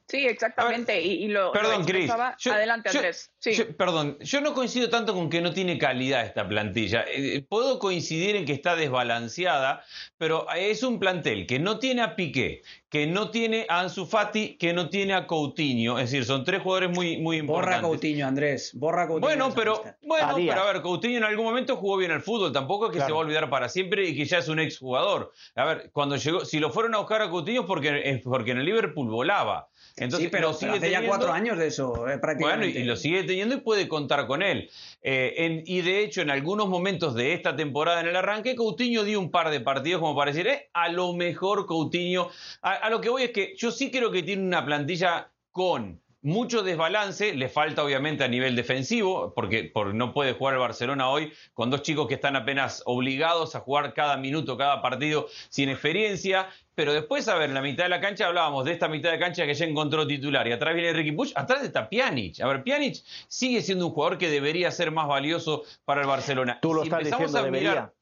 Sí, 0.08 0.24
exactamente. 0.24 1.02
y, 1.02 1.26
lo, 1.26 1.50
perdón, 1.50 1.84
Cris. 1.84 2.10
Adelante, 2.10 2.90
Andrés. 2.90 3.32
perdón, 3.76 4.18
yo 4.20 4.40
no 4.40 4.54
coincido 4.54 4.88
tanto 4.88 5.14
con 5.14 5.28
que 5.28 5.40
no 5.40 5.52
tiene 5.52 5.78
calidad 5.78 6.24
esta 6.24 6.46
plantilla. 6.46 7.04
Eh, 7.08 7.44
puedo 7.48 7.80
coincidir 7.80 8.36
en 8.36 8.44
que 8.44 8.52
está 8.52 8.76
desbalanceada, 8.76 9.84
pero 10.16 10.46
es 10.54 10.84
un 10.84 11.00
plantel 11.00 11.46
que 11.46 11.58
no 11.58 11.80
tiene 11.80 12.02
a 12.02 12.14
Piqué, 12.14 12.62
que 12.88 13.06
no 13.06 13.30
tiene 13.30 13.66
a 13.68 13.80
Ansu 13.80 14.06
Fati, 14.06 14.56
que 14.56 14.72
no 14.72 14.88
tiene 14.88 15.14
a 15.14 15.26
Coutinho. 15.26 15.98
Es 15.98 16.10
decir, 16.10 16.24
son 16.24 16.44
tres 16.44 16.62
jugadores 16.62 16.90
muy, 16.90 17.18
muy 17.18 17.38
importantes. 17.38 17.82
Borra 17.82 17.88
Coutinho, 17.88 18.26
Andrés. 18.26 18.70
Borra 18.74 19.06
Coutinho. 19.08 19.26
Bueno, 19.26 19.52
pero, 19.54 19.82
bueno, 20.02 20.34
pero 20.36 20.60
a 20.60 20.72
ver, 20.72 20.82
Coutinho 20.82 21.18
en 21.18 21.24
algún 21.24 21.46
momento 21.46 21.76
jugó 21.76 21.96
bien 21.96 22.12
al 22.12 22.22
fútbol. 22.22 22.52
Tampoco 22.52 22.86
es 22.86 22.92
que 22.92 23.00
se 23.00 23.10
va 23.10 23.18
a 23.18 23.20
olvidar 23.20 23.50
para 23.50 23.68
siempre 23.68 24.08
y 24.08 24.16
que 24.16 24.24
ya 24.24 24.38
es 24.38 24.48
un 24.48 24.60
exjugador. 24.60 25.32
A 25.56 25.64
ver, 25.64 25.90
cuando 25.92 26.16
llegó, 26.16 26.44
si 26.44 26.60
lo 26.60 26.70
fueron 26.70 26.94
a 26.94 26.98
buscar 26.98 27.22
a 27.22 27.30
Coutinho 27.30 27.62
es 27.62 27.66
porque, 27.66 28.02
es 28.04 28.22
porque 28.22 28.52
en 28.52 28.58
el 28.58 28.64
Liverpool 28.64 29.08
volaba. 29.08 29.68
Entonces, 29.96 30.26
sí, 30.26 30.30
pero, 30.30 30.52
sigue 30.52 30.72
hace 30.72 30.90
ya 30.90 31.06
cuatro 31.06 31.32
años 31.32 31.58
de 31.58 31.68
eso, 31.68 32.06
eh, 32.08 32.18
prácticamente. 32.18 32.66
Bueno, 32.66 32.80
y, 32.80 32.84
lo 32.84 32.96
sigue 32.96 33.24
teniendo 33.24 33.54
y 33.54 33.60
puede 33.60 33.88
contar 33.88 34.26
con 34.26 34.42
él. 34.42 34.70
Eh, 35.08 35.62
y 35.66 35.82
de 35.82 36.02
hecho, 36.02 36.20
en 36.20 36.30
algunos 36.30 36.68
momentos 36.68 37.14
de 37.14 37.32
esta 37.32 37.54
temporada, 37.54 38.00
en 38.00 38.08
el 38.08 38.16
arranque, 38.16 38.56
Coutinho 38.56 39.04
dio 39.04 39.20
un 39.20 39.30
par 39.30 39.50
de 39.50 39.60
partidos 39.60 40.00
como 40.00 40.16
para 40.16 40.32
decir, 40.32 40.48
eh, 40.48 40.68
a 40.72 40.88
lo 40.88 41.12
mejor 41.12 41.64
Coutinho. 41.66 42.28
A, 42.60 42.90
lo 42.90 43.00
que 43.00 43.08
voy 43.08 43.22
es 43.22 43.30
que 43.30 43.54
yo 43.56 43.70
sí 43.70 43.92
creo 43.92 44.10
que 44.10 44.24
tiene 44.24 44.42
una 44.42 44.66
plantilla 44.66 45.30
con 45.52 46.02
mucho 46.26 46.64
desbalance, 46.64 47.34
le 47.34 47.48
falta 47.48 47.84
obviamente 47.84 48.24
a 48.24 48.28
nivel 48.28 48.56
defensivo, 48.56 49.32
porque, 49.32 49.72
no 49.94 50.12
puede 50.12 50.32
jugar 50.32 50.54
el 50.54 50.60
Barcelona 50.60 51.08
hoy 51.08 51.32
con 51.54 51.70
dos 51.70 51.82
chicos 51.82 52.08
que 52.08 52.14
están 52.14 52.34
apenas 52.34 52.82
obligados 52.84 53.54
a 53.54 53.60
jugar 53.60 53.94
cada 53.94 54.16
minuto, 54.16 54.56
cada 54.56 54.82
partido 54.82 55.28
sin 55.50 55.68
experiencia. 55.68 56.48
Pero 56.74 56.92
después, 56.92 57.28
a 57.28 57.36
ver, 57.36 57.50
en 57.50 57.54
la 57.54 57.62
mitad 57.62 57.84
de 57.84 57.90
la 57.90 58.00
cancha 58.00 58.26
hablábamos 58.26 58.64
de 58.64 58.72
esta 58.72 58.88
mitad 58.88 59.12
de 59.12 59.20
cancha 59.20 59.46
que 59.46 59.54
ya 59.54 59.66
encontró 59.66 60.04
titular. 60.04 60.48
Y 60.48 60.52
atrás 60.52 60.74
viene 60.74 60.92
Ricky 60.92 61.12
Puch, 61.12 61.30
atrás 61.36 61.62
está 61.62 61.88
Pjanic. 61.88 62.40
A 62.40 62.48
ver, 62.48 62.64
Pjanic 62.64 62.96
sigue 63.28 63.62
siendo 63.62 63.86
un 63.86 63.92
jugador 63.92 64.18
que 64.18 64.28
debería 64.28 64.72
ser 64.72 64.90
más 64.90 65.06
valioso 65.06 65.62
para 65.84 66.00
el 66.00 66.08
Barcelona. 66.08 66.58
Tú 66.60 66.74
lo 66.74 66.82
estás 66.82 67.04
diciendo, 67.04 67.40
debería. 67.40 67.92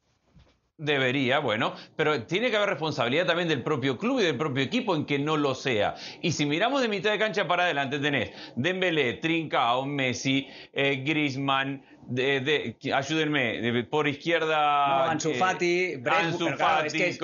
Debería, 0.85 1.39
bueno, 1.39 1.75
pero 1.97 2.23
tiene 2.25 2.51
que 2.51 2.57
haber 2.57 2.71
responsabilidad 2.71 3.27
también 3.27 3.49
del 3.49 3.63
propio 3.63 3.97
club 3.99 4.21
y 4.21 4.25
del 4.25 4.37
propio 4.37 4.63
equipo 4.63 4.95
en 4.95 5.07
que 5.07 5.19
no 5.19 5.37
lo 5.37 5.55
sea. 5.55 5.95
Y 6.23 6.33
si 6.33 6.47
miramos 6.47 6.83
de 6.83 6.89
mitad 6.89 7.11
de 7.11 7.19
cancha 7.19 7.47
para 7.49 7.65
adelante, 7.65 7.99
tenés 7.99 8.31
Dembélé, 8.57 9.15
Trincao, 9.15 9.87
Messi, 9.87 10.49
eh, 10.73 11.03
Griezmann, 11.05 11.83
de, 12.09 12.41
de, 12.41 12.93
ayúdenme, 12.93 13.85
por 13.85 14.09
izquierda. 14.09 14.89
No, 14.89 15.11
Ansu 15.11 15.31
eh, 15.31 15.35
Fati, 15.35 15.93
es 16.85 16.93
que 16.93 17.09
es, 17.09 17.19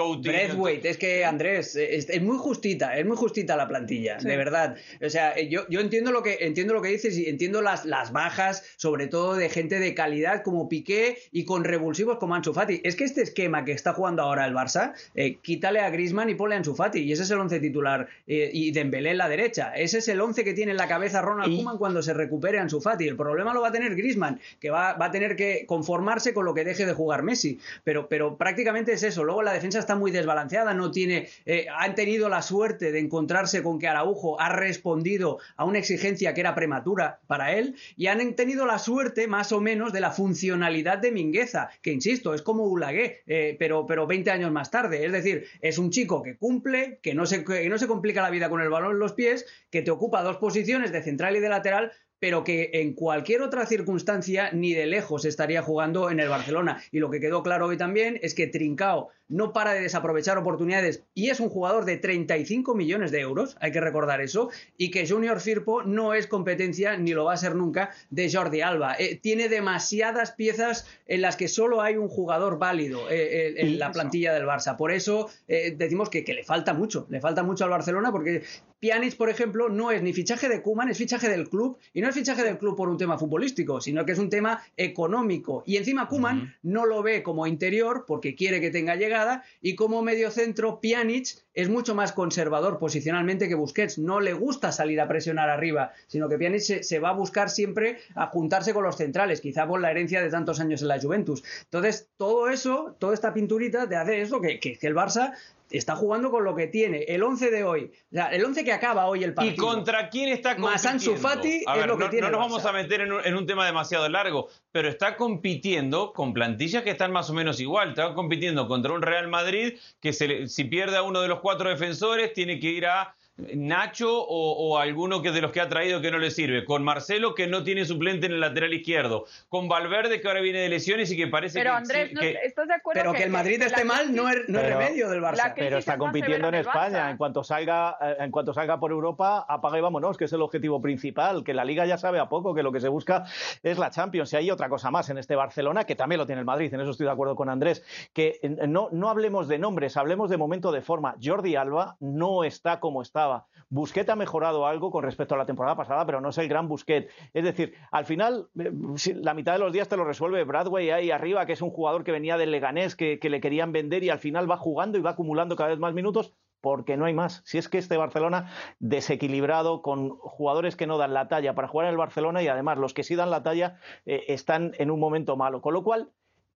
es 0.85 0.97
que 0.97 1.25
Andrés, 1.25 1.77
es, 1.77 2.23
muy 2.23 2.39
justita, 2.39 2.97
es 2.97 3.07
muy 3.07 3.17
justita 3.17 3.57
la 3.57 3.69
plantilla, 3.69 4.17
de 4.17 4.37
verdad. 4.37 4.77
O 5.05 5.11
sea, 5.11 5.33
eh, 5.37 5.49
yo, 5.49 5.67
yo 5.69 5.81
entiendo 5.81 6.13
lo 6.13 6.23
que 6.23 6.39
entiendo 6.41 6.75
lo 6.75 6.83
que 6.83 6.89
dices 6.89 7.17
y 7.17 7.29
entiendo 7.29 7.63
las, 7.63 7.85
las 7.85 8.13
bajas, 8.13 8.65
sobre 8.77 9.07
todo 9.07 9.37
de 9.37 9.49
gente 9.49 9.79
de 9.79 9.95
calidad 9.95 10.43
como 10.43 10.69
Piqué 10.69 11.19
y 11.33 11.45
con 11.45 11.65
revulsivos 11.65 12.19
como 12.19 12.35
Ansu 12.35 12.53
Fati. 12.53 12.81
Es 12.85 12.97
que 12.97 13.05
este 13.05 13.23
esquema 13.23 13.65
que 13.65 13.73
está 13.73 13.93
jugando 13.93 14.23
ahora 14.23 14.47
el 14.47 14.55
Barça, 14.55 14.93
eh, 15.15 15.37
quítale 15.43 15.81
a 15.81 15.91
Griezmann 15.91 16.31
y 16.31 16.35
ponle 16.35 16.55
a 16.55 16.59
Ansu 16.59 16.75
Fati, 16.75 17.01
y 17.01 17.13
ese 17.13 17.25
es 17.25 17.31
el 17.31 17.39
once 17.39 17.61
titular, 17.61 18.09
y 18.27 18.71
Dembélé 18.73 19.11
en 19.11 19.19
la 19.19 19.29
derecha. 19.29 19.73
Ese 19.75 19.99
es 19.99 20.09
el 20.09 20.21
once 20.21 20.45
que 20.45 20.55
tiene 20.55 20.73
en 20.73 20.79
la 20.79 20.89
cabeza 20.89 21.21
Ronald 21.21 21.55
Koeman 21.55 21.79
cuando 21.79 22.03
se 22.03 22.15
recupere 22.15 22.59
Ansu 22.59 22.81
Fati. 22.81 23.07
El 23.07 23.17
problema 23.17 23.53
lo 23.53 23.61
va 23.61 23.69
a 23.69 23.73
tener 23.73 23.95
Griezmann, 23.95 24.41
que 24.61 24.70
que 24.71 24.99
va, 24.99 25.05
a 25.05 25.11
tener 25.11 25.35
que 25.35 25.67
conformarse 25.67 26.33
con 26.33 26.45
lo 26.45 26.55
que 26.55 26.65
deje 26.65 26.87
de 26.87 26.93
jugar 26.93 27.23
Messi. 27.23 27.59
Pero, 27.83 28.09
pero 28.09 28.37
prácticamente 28.37 28.93
es 28.93 29.03
eso. 29.03 29.25
Luego 29.25 29.43
la 29.43 29.53
defensa 29.53 29.79
está 29.79 29.97
muy 29.97 30.11
desbalanceada, 30.11 30.75
no 30.75 30.91
tiene, 30.91 31.29
eh, 31.45 31.67
han 31.77 31.95
tenido 31.95 32.29
la 32.29 32.43
suerte 32.43 32.93
de 32.93 33.01
encontrarse 33.01 33.63
con 33.63 33.79
que 33.79 33.89
Araujo 33.89 34.41
ha 34.41 34.49
respondido 34.51 35.39
a 35.57 35.65
una 35.65 35.79
exigencia 35.79 36.35
que 36.35 36.41
era 36.41 36.55
prematura 36.55 37.21
para 37.27 37.53
él 37.53 37.75
y 37.97 38.07
han 38.07 38.35
tenido 38.35 38.67
la 38.67 38.79
suerte 38.79 39.27
más 39.27 39.51
o 39.53 39.61
menos 39.61 39.93
de 39.93 40.01
la 40.01 40.11
funcionalidad 40.11 40.99
de 40.99 41.11
Mingueza, 41.11 41.71
que 41.83 41.93
insisto, 41.93 42.35
es 42.35 42.43
como 42.43 42.65
Ulagué, 42.65 43.23
eh, 43.27 43.57
pero, 43.59 43.87
pero 43.87 44.07
20 44.07 44.31
años 44.31 44.53
más 44.53 44.71
tarde. 44.71 45.05
Es 45.05 45.13
decir, 45.13 45.47
es 45.61 45.79
un 45.79 45.91
chico 45.91 46.23
que 46.23 46.37
cumple, 46.37 47.01
que 47.03 47.15
no, 47.15 47.27
se, 47.27 47.45
que 47.45 47.69
no 47.69 47.79
se 47.79 47.89
complica 47.89 48.23
la 48.23 48.31
vida 48.31 48.49
con 48.49 48.61
el 48.61 48.69
balón 48.69 48.93
en 48.93 48.99
los 49.01 49.15
pies, 49.15 49.47
que 49.71 49.83
te 49.83 49.91
ocupa 49.91 50.23
dos 50.23 50.37
posiciones 50.37 50.93
de 50.93 51.03
central 51.03 51.37
y 51.37 51.41
de 51.41 51.49
lateral, 51.49 51.93
pero 52.21 52.45
que 52.45 52.71
en 52.75 52.95
cualquier 52.95 53.43
otra 53.43 53.67
circunstancia 53.67 54.53
ni 54.53 54.75
de 54.75 54.87
lejos 54.87 55.25
estaría 55.25 55.63
jugando 55.63 56.11
en 56.11 56.21
el 56.21 56.29
Barcelona. 56.29 56.81
Y 56.93 57.01
lo 57.01 57.11
que 57.11 57.19
quedó 57.19 57.43
claro 57.43 57.67
hoy 57.67 57.77
también 57.77 58.21
es 58.23 58.35
que 58.35 58.47
Trincao 58.47 59.09
no 59.31 59.53
para 59.53 59.73
de 59.73 59.81
desaprovechar 59.81 60.37
oportunidades 60.37 61.05
y 61.15 61.31
es 61.31 61.41
un 61.41 61.49
jugador 61.49 61.85
de 61.87 61.97
35 61.97 62.75
millones 62.75 63.11
de 63.11 63.21
euros, 63.21 63.57
hay 63.61 63.73
que 63.73 63.81
recordar 63.81 64.21
eso, 64.21 64.51
y 64.77 64.91
que 64.91 65.09
Junior 65.09 65.41
Firpo 65.41 65.83
no 65.83 66.13
es 66.13 66.27
competencia 66.27 66.97
ni 66.97 67.13
lo 67.13 67.25
va 67.25 67.35
a 67.35 67.39
ser 67.39 67.55
nunca 67.55 67.91
de 68.11 68.31
Jordi 68.31 68.61
Alba. 68.61 68.97
Eh, 68.99 69.19
tiene 69.21 69.49
demasiadas 69.49 70.33
piezas 70.33 70.87
en 71.07 71.23
las 71.23 71.37
que 71.37 71.49
solo 71.49 71.81
hay 71.81 71.97
un 71.97 72.09
jugador 72.09 72.59
válido 72.59 73.09
eh, 73.11 73.49
eh, 73.49 73.55
en 73.57 73.79
la 73.79 73.93
plantilla 73.93 74.35
del 74.35 74.45
Barça. 74.45 74.77
Por 74.77 74.93
eso 74.93 75.31
decimos 75.47 76.11
que, 76.11 76.25
que, 76.25 76.35
le 76.35 76.45
falta 76.45 76.75
mucho, 76.75 77.07
le 77.09 77.21
falta 77.21 77.43
mucho 77.43 77.65
al 77.65 77.71
Barcelona 77.71 78.13
porque 78.13 78.43
Pjanic, 78.81 79.17
por 79.17 79.29
ejemplo, 79.29 79.69
no 79.69 79.91
es 79.91 80.03
ni 80.03 80.13
fichaje 80.13 80.49
de 80.49 80.63
Kuman, 80.63 80.89
es 80.89 80.97
fichaje 80.97 81.29
del 81.29 81.49
club 81.49 81.77
y 81.93 82.01
no 82.01 82.09
es 82.09 82.15
fichaje 82.15 82.43
del 82.43 82.59
club 82.59 82.77
por 82.77 82.89
un 82.89 82.97
tema 82.97 83.19
futbolístico, 83.19 83.81
sino 83.81 84.07
que 84.07 84.13
es 84.13 84.19
un 84.19 84.31
tema 84.31 84.63
económico. 84.77 85.63
Y 85.67 85.77
encima 85.77 86.09
Kuman 86.09 86.57
no 86.63 86.87
lo 86.87 87.03
ve 87.03 87.23
como 87.23 87.47
interior 87.47 88.05
porque 88.07 88.35
quiere 88.35 88.61
que 88.61 88.71
tenga 88.71 88.97
llegada 88.97 89.20
y 89.61 89.75
como 89.75 90.03
mediocentro 90.03 90.81
Pjanic 90.81 91.45
es 91.55 91.69
mucho 91.69 91.95
más 91.95 92.13
conservador 92.13 92.79
posicionalmente 92.79 93.49
que 93.49 93.55
Busquets. 93.55 93.99
No 93.99 94.21
le 94.21 94.33
gusta 94.33 94.73
salir 94.73 95.01
a 95.01 95.09
presionar 95.09 95.51
arriba, 95.51 95.93
sino 96.07 96.29
que 96.29 96.39
Pjanic 96.39 96.83
se, 96.83 96.99
va 96.99 97.11
a 97.11 97.15
buscar 97.15 97.51
siempre 97.51 97.99
a 98.15 98.27
juntarse 98.29 98.73
con 98.73 98.85
los 98.85 98.97
centrales, 98.97 99.41
quizá 99.41 99.67
por 99.67 99.81
la 99.81 99.91
herencia 99.91 100.23
de 100.23 100.31
tantos 100.31 100.61
años 100.61 100.83
en 100.83 100.89
la 100.89 101.01
Juventus. 101.01 101.43
Entonces, 101.65 102.09
todo 102.17 102.49
eso, 102.49 102.97
toda 102.99 103.15
esta 103.15 103.35
pinturita 103.35 103.89
te 103.89 103.97
hace 103.97 104.21
eso, 104.21 104.41
que, 104.41 104.59
que 104.61 104.79
el 104.83 104.95
Barça 104.95 105.35
está 105.71 105.97
jugando 105.97 106.31
con 106.31 106.45
lo 106.45 106.55
que 106.55 106.67
tiene. 106.67 107.05
El 107.09 107.23
11 107.23 107.51
de 107.51 107.65
hoy, 107.65 107.93
o 108.11 108.15
sea, 108.15 108.27
el 108.29 108.45
11 108.45 108.65
que 108.65 108.73
acaba 108.73 109.07
hoy 109.07 109.25
el 109.25 109.35
partido. 109.35 109.55
¿Y 109.55 109.57
contra 109.57 110.11
quién 110.11 110.29
está 110.29 110.57
compitiendo? 110.57 111.17
Fati 111.17 111.65
es 111.67 111.87
lo 111.87 111.97
que 111.97 112.05
no, 112.05 112.11
tiene. 112.11 112.27
No 112.27 112.33
nos 112.33 112.41
vamos 112.41 112.65
a 112.65 112.73
meter 112.73 113.01
en 113.01 113.37
un, 113.37 113.47
tema 113.47 113.67
demasiado 113.67 114.09
largo, 114.09 114.49
pero 114.73 114.89
está 114.89 115.17
compitiendo 115.17 116.13
con 116.13 116.35
plantillas 116.35 116.83
que 116.83 116.91
están 116.91 117.13
más 117.13 117.31
o 117.31 117.35
menos 117.35 117.61
igual. 117.61 117.91
Está 117.91 118.15
compitiendo 118.15 118.69
contra 118.69 118.93
un 118.93 119.03
Real 119.03 119.29
Madrid 119.29 119.75
que 120.01 120.13
si 120.13 120.65
pierde 120.65 120.97
a 120.97 121.03
uno 121.03 121.21
de 121.21 121.29
los 121.29 121.41
cuatro 121.41 121.69
defensores 121.69 122.33
tiene 122.33 122.59
que 122.59 122.69
ir 122.69 122.87
a 122.87 123.15
Nacho 123.55 124.25
o, 124.27 124.79
alguno 124.79 125.23
que 125.23 125.31
de 125.31 125.41
los 125.41 125.53
que 125.53 125.61
ha 125.61 125.69
traído 125.69 126.01
que 126.01 126.11
no 126.11 126.19
le 126.19 126.31
sirve, 126.31 126.65
con 126.65 126.85
Marcelo 126.85 127.35
que 127.35 127.47
no 127.47 127.65
tiene 127.65 127.85
suplente 127.85 128.27
en 128.27 128.33
el 128.33 128.41
lateral 128.41 128.73
izquierdo, 128.73 129.27
con 129.49 129.69
Valverde 129.69 130.21
que 130.21 130.29
ahora 130.29 130.41
viene 130.41 130.61
de 130.61 130.69
lesiones 130.69 131.11
y 131.11 131.17
que 131.17 131.27
parece 131.27 131.59
pero 131.59 131.73
que, 131.73 131.77
Andrés, 131.77 132.13
¿estás 132.45 132.69
de 132.69 132.75
acuerdo 132.75 133.01
pero 133.01 133.13
que, 133.13 133.25
el 133.25 133.31
Madrid 133.31 133.61
esté 133.63 133.85
mal 133.85 134.15
no 134.15 134.29
es, 134.29 134.47
remedio 134.47 135.09
del 135.09 135.21
Barça. 135.23 135.53
Pero 135.55 135.79
está 135.79 135.99
compitiendo 135.99 136.49
en 136.49 136.55
España. 136.55 137.11
En 137.11 137.17
cuanto 137.17 137.43
salga, 137.45 137.97
eh, 138.01 138.17
en 138.21 138.31
cuanto 138.31 138.53
salga 138.53 138.79
por 138.79 138.91
Europa, 138.91 139.45
apaga 139.49 139.79
y 139.79 139.81
vámonos, 139.81 140.17
que 140.17 140.25
es 140.25 140.33
el 140.33 140.43
objetivo 140.43 140.81
principal. 140.81 141.45
Que 141.45 141.55
la 141.55 141.65
Liga 141.65 141.87
ya 141.87 141.99
sabe 141.99 142.19
a 142.19 142.29
poco 142.29 142.55
que 142.55 142.63
lo 142.63 142.73
que 142.73 142.81
se 142.81 142.89
busca 142.89 143.25
es 143.63 143.79
la 143.79 143.91
Champions. 143.91 144.33
Y 144.33 144.37
hay 144.37 144.51
otra 144.51 144.69
cosa 144.69 144.91
más 144.91 145.11
en 145.11 145.19
este 145.19 145.37
Barcelona 145.37 145.85
que 145.85 145.97
también 145.97 146.19
lo 146.19 146.27
tiene 146.27 146.41
el 146.41 146.47
Madrid. 146.47 146.73
En 146.73 146.81
eso 146.81 146.91
estoy 146.91 147.07
de 147.07 147.13
acuerdo 147.13 147.37
con 147.37 147.49
Andrés. 147.49 147.85
Que 148.13 148.39
no, 148.69 148.89
no 148.93 149.09
hablemos 149.09 149.49
de 149.49 149.59
nombres, 149.59 149.97
hablemos 149.97 150.31
de 150.31 150.37
momento 150.37 150.73
de 150.73 150.83
forma. 150.83 151.17
Jordi 151.23 151.57
Alba 151.57 151.97
no 152.01 152.45
está 152.45 152.81
como 152.81 153.03
estaba. 153.03 153.30
Busquet 153.73 154.09
ha 154.11 154.17
mejorado 154.17 154.67
algo 154.67 154.91
con 154.91 155.05
respecto 155.05 155.37
a 155.37 155.39
la 155.39 155.47
temporada 155.47 155.77
pasada, 155.77 156.05
pero 156.05 156.21
no 156.21 156.31
es 156.31 156.39
el 156.39 156.49
gran 156.49 156.67
Busquet. 156.67 157.09
Es 157.33 157.45
decir, 157.45 157.75
al 157.93 158.05
final, 158.05 158.49
eh, 158.59 158.73
la 159.15 159.33
mitad 159.33 159.53
de 159.53 159.61
los 159.61 159.73
días 159.73 159.89
te 159.89 159.97
lo 159.97 160.05
resuelve 160.05 160.43
Bradway 160.43 160.91
ahí 160.91 161.11
arriba, 161.13 161.47
que 161.47 161.53
es 161.53 161.63
un 161.63 161.71
jugador 161.71 162.03
que 162.03 162.11
venía 162.11 162.37
del 162.37 162.51
Leganés, 162.51 162.97
que, 162.97 163.19
le 163.23 163.41
querían 163.41 163.71
vender 163.71 164.03
y 164.03 164.11
al 164.11 164.19
final 164.19 164.51
va 164.51 164.57
jugando 164.57 164.99
y 164.99 165.03
va 165.03 165.11
acumulando 165.11 165.55
cada 165.55 165.71
vez 165.71 165.79
más 165.79 165.95
minutos 165.95 166.35
porque 166.61 166.97
no 166.97 167.05
hay 167.05 167.15
más. 167.15 167.43
Si 167.45 167.59
es 167.59 167.69
que 167.69 167.79
este 167.79 167.97
Barcelona 167.97 168.51
desequilibrado, 168.81 169.83
con 169.83 170.11
jugadores 170.19 170.75
que 170.75 170.89
no 170.89 170.99
dan 170.99 171.15
la 171.15 171.29
talla 171.29 171.55
para 171.55 171.69
jugar 171.69 171.87
en 171.87 171.93
el 171.93 171.97
Barcelona 171.97 172.43
y 172.43 172.49
además 172.49 172.77
los 172.77 172.93
que 172.93 173.05
sí 173.05 173.15
dan 173.15 173.31
la 173.31 173.45
talla 173.45 173.79
eh, 174.05 174.25
están 174.29 174.73
en 174.79 174.91
un 174.91 174.99
momento 174.99 175.37
malo. 175.37 175.63
Con 175.63 175.75
lo 175.75 175.85
cual, 175.85 176.11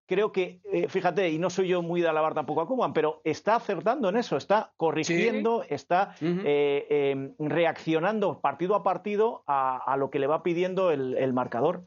creo 0.05 0.31
que, 0.31 0.61
eh, 0.71 0.87
fíjate, 0.87 1.29
y 1.29 1.39
no 1.39 1.49
soy 1.49 1.67
yo 1.67 1.81
muy 1.81 2.01
de 2.01 2.07
alabar 2.07 2.33
tampoco 2.33 2.61
a 2.61 2.67
Kuman, 2.67 2.93
pero 2.93 3.21
está 3.23 3.55
acertando 3.55 4.09
en 4.09 4.17
eso, 4.17 4.37
está 4.37 4.71
corrigiendo, 4.77 5.63
está 5.67 6.15
eh, 6.21 6.85
em, 6.89 7.33
reaccionando 7.39 8.39
partido 8.41 8.75
a 8.75 8.83
partido 8.83 9.43
a, 9.47 9.95
lo 9.97 10.09
que 10.09 10.19
le 10.19 10.27
va 10.27 10.43
pidiendo 10.43 10.91
el, 10.91 11.33
marcador. 11.33 11.83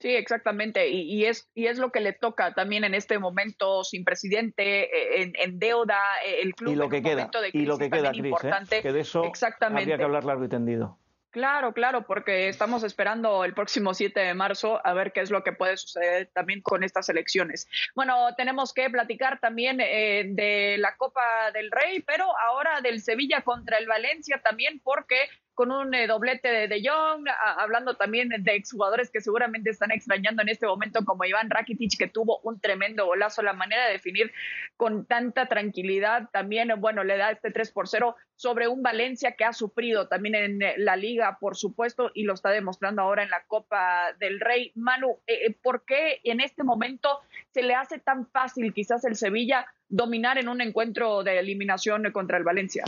Sí, 0.00 0.10
exactamente. 0.10 0.88
Y, 0.88 1.24
es, 1.24 1.50
y 1.54 1.66
es 1.66 1.78
lo 1.78 1.90
que 1.90 2.00
le 2.00 2.12
toca 2.12 2.52
también 2.52 2.84
en 2.84 2.94
este 2.94 3.18
momento 3.18 3.84
sin 3.84 4.04
presidente, 4.04 4.84
eh, 4.84 5.32
en, 5.34 5.58
deuda, 5.58 5.98
el 6.26 6.54
club. 6.54 6.72
Y 6.72 6.76
lo 6.76 6.88
que 6.88 7.02
queda, 7.02 7.30
y 7.52 7.64
lo 7.64 7.78
que 7.78 7.90
queda, 7.90 8.12
Cris, 8.12 8.34
que 8.82 8.92
de 8.92 9.00
eso 9.00 9.24
exactamente. 9.24 9.82
habría 9.82 9.96
que 9.96 10.04
hablar 10.04 10.24
largo 10.24 10.44
y 10.44 10.48
tendido. 10.48 10.98
Claro, 11.34 11.72
claro, 11.72 12.06
porque 12.06 12.48
estamos 12.48 12.84
esperando 12.84 13.44
el 13.44 13.54
próximo 13.54 13.92
7 13.92 14.20
de 14.20 14.34
marzo 14.34 14.80
a 14.86 14.92
ver 14.92 15.10
qué 15.12 15.20
es 15.20 15.32
lo 15.32 15.42
que 15.42 15.50
puede 15.50 15.76
suceder 15.76 16.30
también 16.32 16.60
con 16.62 16.84
estas 16.84 17.08
elecciones. 17.08 17.66
Bueno, 17.96 18.32
tenemos 18.36 18.72
que 18.72 18.88
platicar 18.88 19.40
también 19.40 19.80
eh, 19.80 20.26
de 20.28 20.76
la 20.78 20.96
Copa 20.96 21.50
del 21.52 21.72
Rey, 21.72 22.02
pero 22.02 22.24
ahora 22.38 22.80
del 22.82 23.02
Sevilla 23.02 23.40
contra 23.40 23.78
el 23.78 23.88
Valencia 23.88 24.40
también, 24.44 24.78
porque 24.78 25.28
con 25.54 25.70
un 25.70 25.94
eh, 25.94 26.06
doblete 26.06 26.48
de 26.48 26.68
De 26.68 26.82
Jong, 26.86 27.26
hablando 27.58 27.94
también 27.94 28.28
de 28.28 28.54
exjugadores 28.54 29.10
que 29.10 29.20
seguramente 29.20 29.70
están 29.70 29.92
extrañando 29.92 30.42
en 30.42 30.48
este 30.48 30.66
momento, 30.66 31.04
como 31.04 31.24
Iván 31.24 31.50
Rakitic, 31.50 31.96
que 31.96 32.08
tuvo 32.08 32.40
un 32.42 32.60
tremendo 32.60 33.06
golazo, 33.06 33.42
la 33.42 33.52
manera 33.52 33.86
de 33.86 33.92
definir 33.92 34.32
con 34.76 35.06
tanta 35.06 35.46
tranquilidad, 35.46 36.28
también, 36.32 36.72
bueno, 36.78 37.04
le 37.04 37.16
da 37.16 37.30
este 37.30 37.50
3 37.50 37.70
por 37.70 37.88
0 37.88 38.16
sobre 38.36 38.68
un 38.68 38.82
Valencia 38.82 39.36
que 39.36 39.44
ha 39.44 39.52
sufrido 39.52 40.08
también 40.08 40.34
en 40.34 40.62
eh, 40.62 40.74
la 40.76 40.96
liga, 40.96 41.38
por 41.40 41.56
supuesto, 41.56 42.10
y 42.14 42.24
lo 42.24 42.34
está 42.34 42.50
demostrando 42.50 43.02
ahora 43.02 43.22
en 43.22 43.30
la 43.30 43.44
Copa 43.46 44.12
del 44.18 44.40
Rey. 44.40 44.72
Manu, 44.74 45.20
eh, 45.26 45.54
¿por 45.62 45.84
qué 45.84 46.20
en 46.24 46.40
este 46.40 46.64
momento 46.64 47.20
se 47.52 47.62
le 47.62 47.74
hace 47.74 47.98
tan 47.98 48.26
fácil 48.26 48.72
quizás 48.74 49.04
el 49.04 49.16
Sevilla 49.16 49.66
dominar 49.88 50.38
en 50.38 50.48
un 50.48 50.60
encuentro 50.60 51.22
de 51.22 51.38
eliminación 51.38 52.10
contra 52.12 52.38
el 52.38 52.44
Valencia? 52.44 52.84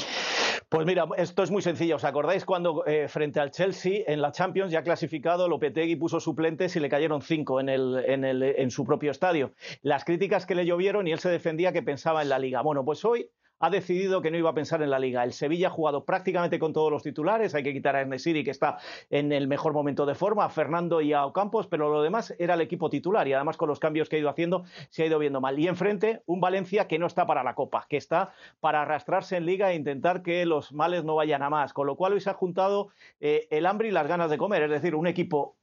Pues 0.68 0.85
mira, 0.85 1.06
esto 1.16 1.44
es 1.44 1.52
muy 1.52 1.62
sencillo. 1.62 1.94
¿Os 1.94 2.04
acordáis 2.04 2.44
cuando 2.44 2.85
eh, 2.87 3.06
frente 3.06 3.38
al 3.38 3.52
Chelsea 3.52 4.02
en 4.06 4.20
la 4.20 4.32
Champions 4.32 4.73
ya 4.73 4.82
clasificado, 4.82 5.49
Lopetegui 5.49 5.94
puso 5.94 6.18
suplentes 6.18 6.75
y 6.75 6.80
le 6.80 6.88
cayeron 6.88 7.23
cinco 7.23 7.61
en, 7.61 7.68
el, 7.68 8.02
en, 8.04 8.25
el, 8.25 8.42
en 8.42 8.70
su 8.73 8.85
propio 8.85 9.12
estadio? 9.12 9.52
Las 9.82 10.04
críticas 10.04 10.44
que 10.44 10.56
le 10.56 10.66
llovieron 10.66 11.06
y 11.06 11.12
él 11.12 11.20
se 11.20 11.28
defendía 11.28 11.73
que 11.73 11.85
pensaba 11.85 12.23
en 12.23 12.30
la 12.30 12.40
liga. 12.40 12.62
Bueno, 12.62 12.85
pues 12.85 13.04
hoy 13.04 13.30
ha 13.58 13.70
decidido 13.70 14.22
que 14.22 14.30
no 14.30 14.36
iba 14.36 14.50
a 14.50 14.54
pensar 14.54 14.82
en 14.82 14.90
la 14.90 14.98
liga. 14.98 15.25
El 15.25 15.32
Sevilla 15.32 15.68
ha 15.68 15.70
jugado 15.70 16.04
prácticamente 16.04 16.58
con 16.58 16.72
todos 16.72 16.90
los 16.90 17.02
titulares, 17.02 17.54
hay 17.54 17.62
que 17.62 17.72
quitar 17.72 17.96
a 17.96 18.00
Ernesiri 18.00 18.44
que 18.44 18.50
está 18.50 18.78
en 19.10 19.32
el 19.32 19.48
mejor 19.48 19.72
momento 19.72 20.06
de 20.06 20.14
forma, 20.14 20.44
a 20.44 20.48
Fernando 20.48 21.00
y 21.00 21.12
a 21.12 21.25
Ocampos, 21.25 21.66
pero 21.66 21.90
lo 21.90 22.02
demás 22.02 22.34
era 22.38 22.54
el 22.54 22.60
equipo 22.60 22.90
titular 22.90 23.26
y 23.28 23.32
además 23.32 23.56
con 23.56 23.68
los 23.68 23.80
cambios 23.80 24.08
que 24.08 24.16
ha 24.16 24.18
ido 24.18 24.28
haciendo 24.28 24.64
se 24.90 25.02
ha 25.02 25.06
ido 25.06 25.18
viendo 25.18 25.40
mal. 25.40 25.58
Y 25.58 25.68
enfrente 25.68 26.22
un 26.26 26.40
Valencia 26.40 26.86
que 26.86 26.98
no 26.98 27.06
está 27.06 27.26
para 27.26 27.42
la 27.42 27.54
Copa, 27.54 27.86
que 27.88 27.96
está 27.96 28.32
para 28.60 28.82
arrastrarse 28.82 29.36
en 29.36 29.46
liga 29.46 29.70
e 29.70 29.75
intentar 29.75 30.22
que 30.22 30.44
los 30.46 30.72
males 30.72 31.04
no 31.04 31.14
vayan 31.14 31.42
a 31.42 31.50
más, 31.50 31.72
con 31.72 31.86
lo 31.86 31.96
cual 31.96 32.12
hoy 32.12 32.20
se 32.20 32.30
ha 32.30 32.34
juntado 32.34 32.88
eh, 33.20 33.46
el 33.50 33.66
hambre 33.66 33.88
y 33.88 33.90
las 33.90 34.06
ganas 34.06 34.30
de 34.30 34.38
comer, 34.38 34.62
es 34.62 34.70
decir, 34.70 34.94
un 34.94 35.06
equipo 35.06 35.56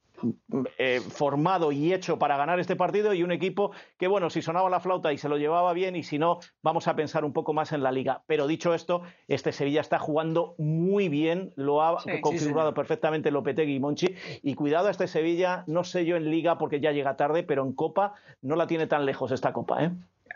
eh, 0.78 1.00
formado 1.00 1.72
y 1.72 1.92
hecho 1.92 2.18
para 2.18 2.36
ganar 2.36 2.60
este 2.60 2.76
partido 2.76 3.12
y 3.14 3.22
un 3.22 3.32
equipo 3.32 3.72
que, 3.98 4.06
bueno, 4.06 4.30
si 4.30 4.42
sonaba 4.42 4.70
la 4.70 4.80
flauta 4.80 5.12
y 5.12 5.18
se 5.18 5.28
lo 5.28 5.36
llevaba 5.36 5.72
bien 5.72 5.96
y 5.96 6.02
si 6.02 6.18
no, 6.18 6.38
vamos 6.62 6.88
a 6.88 6.96
pensar 6.96 7.24
un 7.24 7.32
poco 7.32 7.52
más 7.52 7.72
en 7.72 7.82
la 7.82 7.92
liga. 7.92 8.22
Pero 8.26 8.46
dicho 8.46 8.74
esto, 8.74 9.02
este 9.28 9.52
Sevilla 9.52 9.80
está 9.80 9.98
jugando 9.98 10.54
muy 10.58 11.08
bien, 11.08 11.52
lo 11.56 11.82
ha 11.82 12.02
configurado 12.20 12.74
perfectamente 12.74 13.30
Lopetegui 13.30 13.74
y 13.74 13.80
Monchi 13.80 14.14
y 14.42 14.54
cuidado 14.54 14.88
a 14.88 14.90
este 14.90 15.08
Sevilla, 15.08 15.64
no 15.66 15.84
sé 15.84 16.04
yo 16.04 16.16
en 16.16 16.30
liga 16.30 16.58
porque 16.58 16.80
ya 16.80 16.92
llega 16.92 17.16
tarde, 17.16 17.42
pero 17.42 17.64
en 17.64 17.72
Copa 17.72 18.14
no 18.40 18.56
la 18.56 18.66
tiene 18.66 18.86
tan 18.86 19.04
lejos 19.06 19.32
esta 19.32 19.52
Copa. 19.52 19.84
¿eh? 19.84 19.90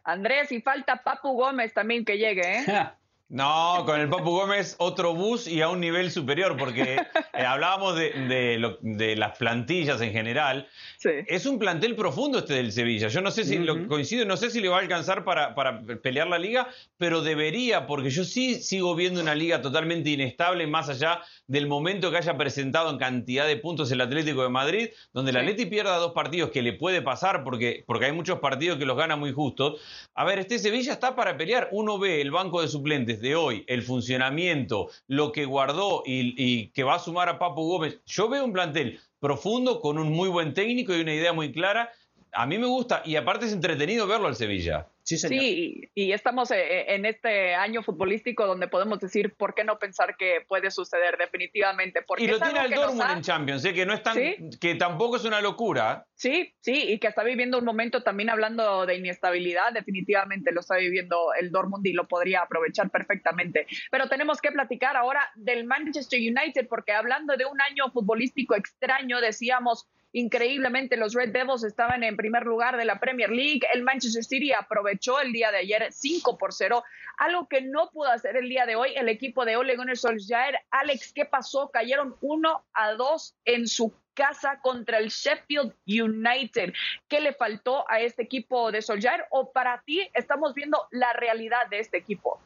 Andrés, 0.04 0.52
y 0.52 0.60
falta 0.60 1.02
Papu 1.02 1.32
Gómez 1.32 1.72
también 1.72 2.04
que 2.04 2.18
llegue, 2.18 2.58
¿eh? 2.58 2.64
No, 3.30 3.82
con 3.84 4.00
el 4.00 4.08
Papu 4.08 4.30
Gómez 4.30 4.74
otro 4.78 5.14
bus 5.14 5.46
y 5.48 5.60
a 5.60 5.68
un 5.68 5.80
nivel 5.80 6.10
superior, 6.10 6.56
porque 6.56 6.96
eh, 7.34 7.44
hablábamos 7.44 7.94
de, 7.94 9.14
las 9.18 9.36
plantillas 9.36 10.00
en 10.00 10.12
general. 10.12 10.66
Es 11.04 11.44
un 11.44 11.58
plantel 11.58 11.94
profundo 11.94 12.38
este 12.38 12.54
del 12.54 12.72
Sevilla. 12.72 13.08
Yo 13.08 13.20
no 13.20 13.30
sé 13.30 13.44
si 13.44 13.58
lo 13.58 13.86
coincido, 13.86 14.24
no 14.24 14.38
sé 14.38 14.48
si 14.48 14.62
le 14.62 14.70
va 14.70 14.78
a 14.78 14.80
alcanzar 14.80 15.24
para, 15.24 15.54
para, 15.54 15.82
pelear 16.02 16.26
la 16.26 16.38
liga, 16.38 16.68
pero 16.96 17.20
debería, 17.20 17.86
porque 17.86 18.08
yo 18.08 18.24
sí 18.24 18.62
sigo 18.62 18.94
viendo 18.94 19.20
una 19.20 19.34
liga 19.34 19.60
totalmente 19.60 20.08
inestable, 20.08 20.66
más 20.66 20.88
allá 20.88 21.20
del 21.46 21.66
momento 21.66 22.10
que 22.10 22.16
haya 22.16 22.38
presentado 22.38 22.90
en 22.90 22.96
cantidad 22.96 23.46
de 23.46 23.58
puntos 23.58 23.92
el 23.92 24.00
Atlético 24.00 24.42
de 24.42 24.48
Madrid, 24.48 24.88
donde 25.12 25.32
el 25.32 25.36
Atleti 25.36 25.66
pierda 25.66 25.98
dos 25.98 26.12
partidos 26.12 26.48
que 26.48 26.62
le 26.62 26.72
puede 26.72 27.02
pasar, 27.02 27.44
porque, 27.44 27.84
porque 27.86 28.06
hay 28.06 28.12
muchos 28.12 28.38
partidos 28.38 28.78
que 28.78 28.86
los 28.86 28.96
gana 28.96 29.16
muy 29.16 29.34
justos. 29.34 29.82
A 30.14 30.24
ver, 30.24 30.38
este 30.38 30.58
Sevilla 30.58 30.94
está 30.94 31.14
para 31.14 31.36
pelear. 31.36 31.68
Uno 31.72 31.98
ve 31.98 32.22
el 32.22 32.30
banco 32.30 32.62
de 32.62 32.68
suplentes 32.68 33.17
de 33.20 33.36
hoy, 33.36 33.64
el 33.66 33.82
funcionamiento, 33.82 34.88
lo 35.06 35.32
que 35.32 35.44
guardó 35.44 36.02
y, 36.04 36.68
que 36.68 36.84
va 36.84 36.96
a 36.96 36.98
sumar 36.98 37.28
a 37.28 37.38
Papu 37.38 37.62
Gómez, 37.62 38.00
yo 38.06 38.28
veo 38.28 38.44
un 38.44 38.52
plantel 38.52 39.00
profundo, 39.20 39.80
con 39.80 39.98
un 39.98 40.12
muy 40.12 40.28
buen 40.28 40.54
técnico 40.54 40.94
y 40.94 41.00
una 41.00 41.14
idea 41.14 41.32
muy 41.32 41.52
clara. 41.52 41.90
A 42.32 42.46
mí 42.46 42.58
me 42.58 42.66
gusta 42.66 43.02
y 43.04 43.16
aparte 43.16 43.46
es 43.46 43.52
entretenido 43.52 44.06
verlo 44.06 44.28
al 44.28 44.36
Sevilla. 44.36 44.86
Sí, 45.16 45.90
y 45.94 46.12
estamos 46.12 46.50
eh, 46.50 46.56
eh, 46.58 46.94
en 46.94 47.06
este 47.06 47.54
año 47.54 47.82
futbolístico 47.82 48.46
donde 48.46 48.68
podemos 48.68 49.00
decir 49.00 49.34
por 49.34 49.54
qué 49.54 49.64
no 49.64 49.78
pensar 49.78 50.16
que 50.16 50.44
puede 50.46 50.70
suceder 50.70 51.16
definitivamente. 51.16 52.02
Porque 52.02 52.24
y 52.24 52.26
lo 52.28 52.38
tiene 52.38 52.60
el 52.66 52.70
Dortmund 52.72 53.10
en 53.10 53.22
Champions, 53.22 53.64
¿eh? 53.64 53.72
que 53.72 53.86
no 53.86 53.94
es 53.94 54.02
tan, 54.02 54.16
que 54.60 54.74
tampoco 54.74 55.16
es 55.16 55.24
una 55.24 55.40
locura. 55.40 56.06
Sí, 56.14 56.52
sí, 56.60 56.84
y 56.88 56.98
que 56.98 57.06
está 57.06 57.22
viviendo 57.22 57.58
un 57.58 57.64
momento 57.64 58.02
también 58.02 58.28
hablando 58.28 58.84
de 58.84 58.96
inestabilidad, 58.96 59.72
definitivamente 59.72 60.52
lo 60.52 60.60
está 60.60 60.76
viviendo 60.76 61.32
el 61.40 61.50
Dortmund 61.50 61.86
y 61.86 61.92
lo 61.92 62.06
podría 62.06 62.42
aprovechar 62.42 62.90
perfectamente. 62.90 63.66
Pero 63.90 64.08
tenemos 64.08 64.40
que 64.40 64.52
platicar 64.52 64.96
ahora 64.96 65.30
del 65.36 65.64
Manchester 65.64 66.18
United 66.18 66.66
porque 66.68 66.92
hablando 66.92 67.36
de 67.36 67.46
un 67.46 67.60
año 67.60 67.90
futbolístico 67.92 68.54
extraño, 68.54 69.20
decíamos 69.20 69.88
Increíblemente, 70.12 70.96
los 70.96 71.14
Red 71.14 71.32
Devils 71.32 71.64
estaban 71.64 72.02
en 72.02 72.16
primer 72.16 72.44
lugar 72.44 72.76
de 72.76 72.84
la 72.84 72.98
Premier 72.98 73.30
League. 73.30 73.60
El 73.72 73.82
Manchester 73.82 74.24
City 74.24 74.52
aprovechó 74.52 75.20
el 75.20 75.32
día 75.32 75.50
de 75.50 75.58
ayer 75.58 75.92
5 75.92 76.38
por 76.38 76.54
0, 76.54 76.82
algo 77.18 77.46
que 77.46 77.60
no 77.60 77.90
pudo 77.90 78.10
hacer 78.10 78.36
el 78.36 78.48
día 78.48 78.64
de 78.64 78.76
hoy 78.76 78.92
el 78.96 79.08
equipo 79.08 79.44
de 79.44 79.56
Ole 79.56 79.76
Gunnar 79.76 79.96
Solskjaer. 79.96 80.60
Alex, 80.70 81.12
¿qué 81.12 81.24
pasó? 81.26 81.70
Cayeron 81.70 82.16
1 82.20 82.64
a 82.72 82.92
2 82.92 83.34
en 83.44 83.68
su 83.68 83.92
casa 84.14 84.60
contra 84.62 84.98
el 84.98 85.10
Sheffield 85.10 85.74
United. 85.86 86.72
¿Qué 87.06 87.20
le 87.20 87.34
faltó 87.34 87.88
a 87.88 88.00
este 88.00 88.22
equipo 88.22 88.72
de 88.72 88.82
Solskjaer? 88.82 89.26
¿O 89.30 89.52
para 89.52 89.82
ti 89.82 90.08
estamos 90.14 90.54
viendo 90.54 90.88
la 90.90 91.12
realidad 91.12 91.68
de 91.70 91.80
este 91.80 91.98
equipo? 91.98 92.40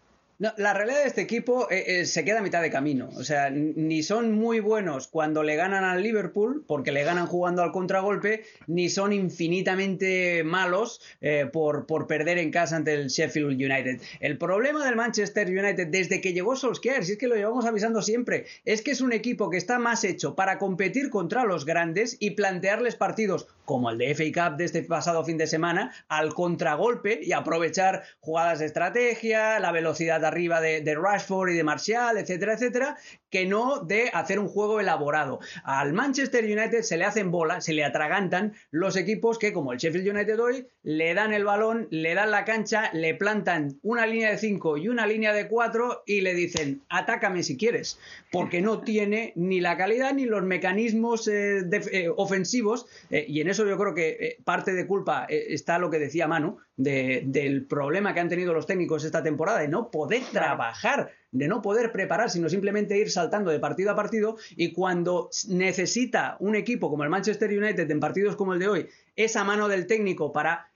La 0.57 0.75
realidad 0.75 1.03
de 1.03 1.07
este 1.07 1.21
equipo 1.21 1.71
eh, 1.71 2.01
eh, 2.01 2.07
se 2.07 2.25
queda 2.25 2.41
a 2.41 2.43
mitad 2.43 2.63
de 2.63 2.71
camino. 2.71 3.11
O 3.15 3.23
sea, 3.23 3.51
ni 3.51 4.03
son 4.03 4.33
muy 4.33 4.59
buenos 4.59 5.07
cuando 5.07 5.43
le 5.43 5.55
ganan 5.55 5.85
al 5.85 6.03
Liverpool, 6.03 6.65
porque 6.67 6.91
le 6.91 7.05
ganan 7.05 7.27
jugando 7.27 7.63
al 7.63 7.71
contragolpe, 7.71 8.43
ni 8.67 8.89
son 8.89 9.13
infinitamente 9.13 10.43
malos 10.43 11.01
eh, 11.21 11.49
por, 11.53 11.87
por, 11.87 12.09
perder 12.09 12.39
en 12.39 12.51
casa 12.51 12.77
ante 12.77 12.95
el 12.95 13.09
Sheffield 13.09 13.53
United. 13.53 14.01
El 14.21 14.37
problema 14.37 14.85
del 14.85 14.97
Manchester 14.97 15.47
United 15.47 15.87
desde 15.89 16.21
que 16.21 16.33
llegó 16.33 16.57
Solskjaer, 16.57 17.05
si 17.05 17.13
es 17.13 17.19
que 17.19 17.29
lo 17.29 17.37
llevamos 17.37 17.65
avisando 17.65 18.03
siempre, 18.03 18.47
es 18.65 18.83
que 18.83 18.91
es 18.91 19.01
un 19.01 19.13
equipo 19.13 19.49
que 19.49 19.59
está 19.59 19.79
más 19.79 20.03
hecho 20.03 20.35
para 20.35 20.59
competir 20.59 21.11
contra 21.11 21.45
los 21.45 21.65
grandes 21.65 22.17
y 22.19 22.31
plantearles 22.31 22.97
partidos 22.97 23.47
como 23.65 23.91
el 23.91 23.99
de 23.99 24.15
FA 24.15 24.51
Cup 24.51 24.57
de 24.57 24.65
este 24.65 24.83
pasado 24.83 25.25
fin 25.25 25.39
de 25.39 25.47
semana, 25.47 25.93
al 26.09 26.35
contragolpe 26.35 27.21
y 27.23 27.33
aprovechar 27.33 28.03
jugadas 28.21 28.59
de 28.59 28.67
estrategia, 28.67 29.61
la 29.61 29.73
velocidad 29.73 30.21
de 30.21 30.32
arriba 30.33 30.61
de, 30.61 30.95
Rashford 30.95 31.51
y 31.51 31.57
de 31.57 31.65
Martial, 31.65 32.19
etcétera, 32.19 32.55
etcétera, 32.55 32.97
que 33.33 33.47
no 33.47 33.81
de 33.81 34.11
hacer 34.13 34.39
un 34.39 34.47
juego 34.47 34.79
elaborado. 34.79 35.41
Al 35.65 35.95
Manchester 35.95 36.45
United 36.45 36.83
se 36.83 36.99
le 36.99 37.05
hacen 37.05 37.31
bola, 37.31 37.63
se 37.63 37.73
le 37.73 37.83
atragantan 37.83 38.53
los 38.71 38.95
equipos 38.95 39.39
que, 39.39 39.55
como 39.55 39.73
el 39.73 39.79
Sheffield 39.79 40.15
United 40.15 40.39
hoy, 40.39 40.69
le 40.83 41.15
dan 41.15 41.33
el 41.33 41.45
balón, 41.45 41.89
le 41.91 42.15
dan 42.15 42.31
la 42.31 42.45
cancha, 42.45 42.91
le 42.93 43.15
plantan 43.15 43.79
una 43.83 44.07
línea 44.07 44.31
de 44.31 44.39
5 44.39 44.77
y 44.77 44.89
una 44.89 45.07
línea 45.07 45.33
de 45.33 45.49
4 45.49 46.03
y 46.07 46.21
le 46.21 46.35
dicen, 46.35 46.83
atácame 46.91 47.43
si 47.43 47.57
quieres, 47.57 47.99
porque 48.31 48.61
no 48.61 48.83
tiene 48.83 49.33
ni 49.35 49.61
la 49.61 49.79
calidad 49.79 50.13
ni 50.13 50.27
los 50.27 50.43
mecanismos 50.43 51.27
eh, 51.27 51.63
eh, 51.71 52.11
ofensivos 52.15 52.87
eh, 53.11 53.25
y 53.27 53.41
en 53.41 53.49
eso 53.49 53.67
yo 53.67 53.79
creo 53.79 53.95
que 53.95 54.37
parte 54.45 54.75
de 54.75 54.87
culpa 54.87 55.27
está 55.29 55.79
lo 55.79 55.91
que 55.91 55.99
decía 55.99 56.29
Manu, 56.29 56.59
del 56.77 57.65
problema 57.67 58.13
que 58.13 58.21
han 58.21 58.29
tenido 58.29 58.53
los 58.53 58.67
técnicos 58.67 59.05
esta 59.05 59.23
temporada, 59.23 59.61
de 59.61 59.69
no 59.69 59.91
poder 59.91 60.23
trabajar, 60.33 61.13
de 61.33 61.49
no 61.49 61.63
poder 61.63 61.91
preparar, 61.91 62.31
sino 62.31 62.49
simplemente 62.49 62.97
ir 62.97 63.11
saltando 63.11 63.51
de 63.51 63.59
partido 63.59 63.91
a 63.91 63.97
partido. 63.97 64.37
Y 64.51 64.73
cuando 64.73 65.31
necesita 65.49 66.37
un 66.39 66.55
equipo 66.55 66.91
como 66.91 67.03
el 67.03 67.11
Manchester 67.11 67.51
United 67.51 67.91
en 67.91 68.01
partidos 68.01 68.37
como 68.37 68.53
el 68.53 68.61
de 68.61 68.69
hoy, 68.69 68.89
esa 69.17 69.43
mano 69.43 69.67
del 69.67 69.87
técnico 69.87 70.33
para 70.33 70.69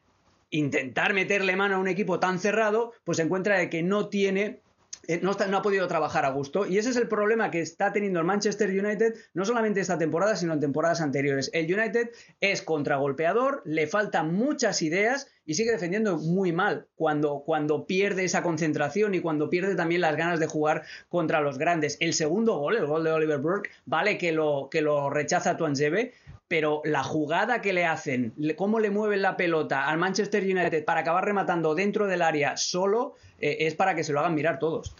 intentar 0.51 1.13
meterle 1.13 1.57
mano 1.57 1.77
a 1.77 1.79
un 1.79 1.89
equipo 1.89 2.19
tan 2.19 2.39
cerrado, 2.39 2.93
pues 3.05 3.17
se 3.17 3.23
encuentra 3.23 3.59
de 3.59 3.69
que 3.69 3.83
no 3.83 4.09
tiene 4.09 4.61
eh, 5.09 5.21
no, 5.23 5.33
ha 5.33 5.63
podido 5.63 5.87
trabajar 5.87 6.25
a 6.25 6.31
gusto. 6.31 6.67
Y 6.67 6.79
ese 6.79 6.91
es 6.91 6.97
el 6.97 7.09
problema 7.09 7.51
que 7.51 7.61
está 7.61 7.93
teniendo 7.93 8.19
el 8.19 8.27
Manchester 8.27 8.71
United, 8.71 9.15
no 9.35 9.45
solamente 9.45 9.81
esta 9.81 9.99
temporada, 9.99 10.37
sino 10.37 10.53
en 10.53 10.61
temporadas 10.61 11.01
anteriores. 11.01 11.51
El 11.53 11.73
United 11.73 12.11
es 12.41 12.63
contragolpeador, 12.63 13.63
le 13.65 13.87
faltan 13.87 14.35
muchas 14.35 14.83
ideas 14.83 15.29
y 15.47 15.55
sigue 15.55 15.71
defendiendo 15.71 16.19
muy 16.19 16.53
mal 16.53 16.87
cuando, 16.97 17.43
cuando 17.47 17.87
pierde 17.87 18.25
esa 18.25 18.43
concentración 18.43 19.15
y 19.15 19.21
cuando 19.21 19.49
pierde 19.49 19.77
también 19.77 20.01
las 20.01 20.17
ganas 20.17 20.41
de 20.41 20.47
jugar 20.47 20.83
contra 21.09 21.41
los 21.41 21.57
grandes. 21.57 21.97
El 22.01 22.13
segundo 22.13 22.59
gol, 22.59 22.77
el 22.77 22.87
gol 22.87 23.05
de 23.05 23.13
Oliver 23.13 23.39
Burke, 23.39 23.71
vale 23.87 24.19
que 24.19 24.33
lo, 24.33 24.69
que 24.71 24.83
lo 24.83 25.09
rechaza 25.09 25.57
Tuanzebe, 25.57 26.13
pero 26.49 26.83
la 26.85 27.03
jugada 27.03 27.61
que 27.61 27.73
le 27.73 27.87
hacen, 27.87 28.35
cómo 28.57 28.81
le 28.81 28.91
mueven 28.91 29.23
la 29.23 29.37
pelota 29.37 29.89
al 29.89 29.99
Manchester 29.99 30.43
United 30.43 30.85
para 30.85 31.01
acabar 31.01 31.25
rematando 31.25 31.75
dentro 31.75 32.07
del 32.07 32.23
área 32.23 32.57
solo, 32.57 33.15
eh, 33.39 33.59
es 33.61 33.75
para 33.75 33.95
que 33.95 34.05
se 34.05 34.13
lo 34.13 34.21
hagan 34.21 34.35
mirar 34.35 34.59
todos. 34.59 34.95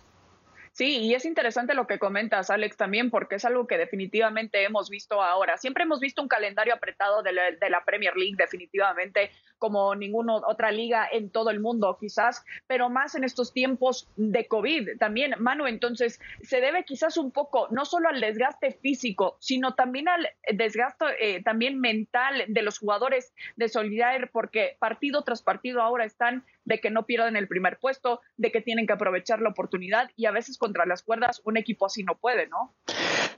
Sí, 0.77 0.99
y 0.99 1.15
es 1.15 1.25
interesante 1.25 1.73
lo 1.73 1.87
que 1.87 1.99
comentas, 1.99 2.51
Alex, 2.51 2.77
también, 2.77 3.09
porque 3.09 3.37
es 3.37 3.47
algo 3.47 3.67
que 3.67 3.79
definitivamente 3.79 4.63
hemos 4.63 4.91
visto 4.91 5.23
ahora. 5.23 5.57
Siempre 5.57 5.85
hemos 5.85 6.01
visto 6.01 6.21
un 6.21 6.29
calendario 6.29 6.75
apretado 6.75 7.23
de 7.23 7.33
la, 7.33 7.83
Premier 7.87 8.15
League, 8.15 8.35
definitivamente, 8.37 9.31
como 9.59 9.95
ninguna 9.95 10.37
otra 10.37 10.71
liga 10.71 11.09
en 11.11 11.31
todo 11.31 11.51
el 11.51 11.61
mundo, 11.61 11.97
quizás, 12.01 12.45
pero 12.67 12.91
más 12.91 13.15
en 13.15 13.25
estos 13.25 13.53
tiempos 13.53 14.09
de 14.17 14.47
COVID 14.47 14.99
también, 14.99 15.35
Manu. 15.39 15.67
Entonces, 15.67 16.21
se 16.43 16.61
debe 16.61 16.85
quizás 16.85 17.17
un 17.17 17.31
poco, 17.31 17.69
no 17.71 17.85
solo 17.85 18.09
al 18.09 18.21
desgaste 18.21 18.73
físico, 18.73 19.37
sino 19.41 19.75
también 19.75 20.09
al 20.09 20.29
desgaste 20.53 21.05
eh, 21.21 21.43
también 21.43 21.81
mental 21.81 22.45
de 22.49 22.63
los 22.63 22.79
jugadores 22.79 23.33
de 23.57 23.69
Solidaridad, 23.69 24.29
porque 24.33 24.77
partido 24.79 25.23
tras 25.23 25.43
partido 25.43 25.83
ahora 25.83 26.05
están 26.05 26.45
de 26.65 26.81
que 26.81 26.91
no 26.91 27.05
pierdan 27.05 27.37
el 27.37 27.49
primer 27.49 27.79
puesto, 27.79 28.21
de 28.37 28.51
que 28.51 28.61
tienen 28.61 28.87
que 28.87 28.93
aprovechar 28.93 29.41
la 29.41 29.51
oportunidad 29.51 30.11
y 30.17 30.27
a 30.27 30.33
veces 30.33 30.59
contra 30.59 30.85
las 30.85 31.03
cuerdas 31.03 31.41
un 31.45 31.57
equipo 31.57 31.87
así 31.87 32.03
no 32.03 32.17
puede, 32.17 32.49
¿no? 32.49 32.75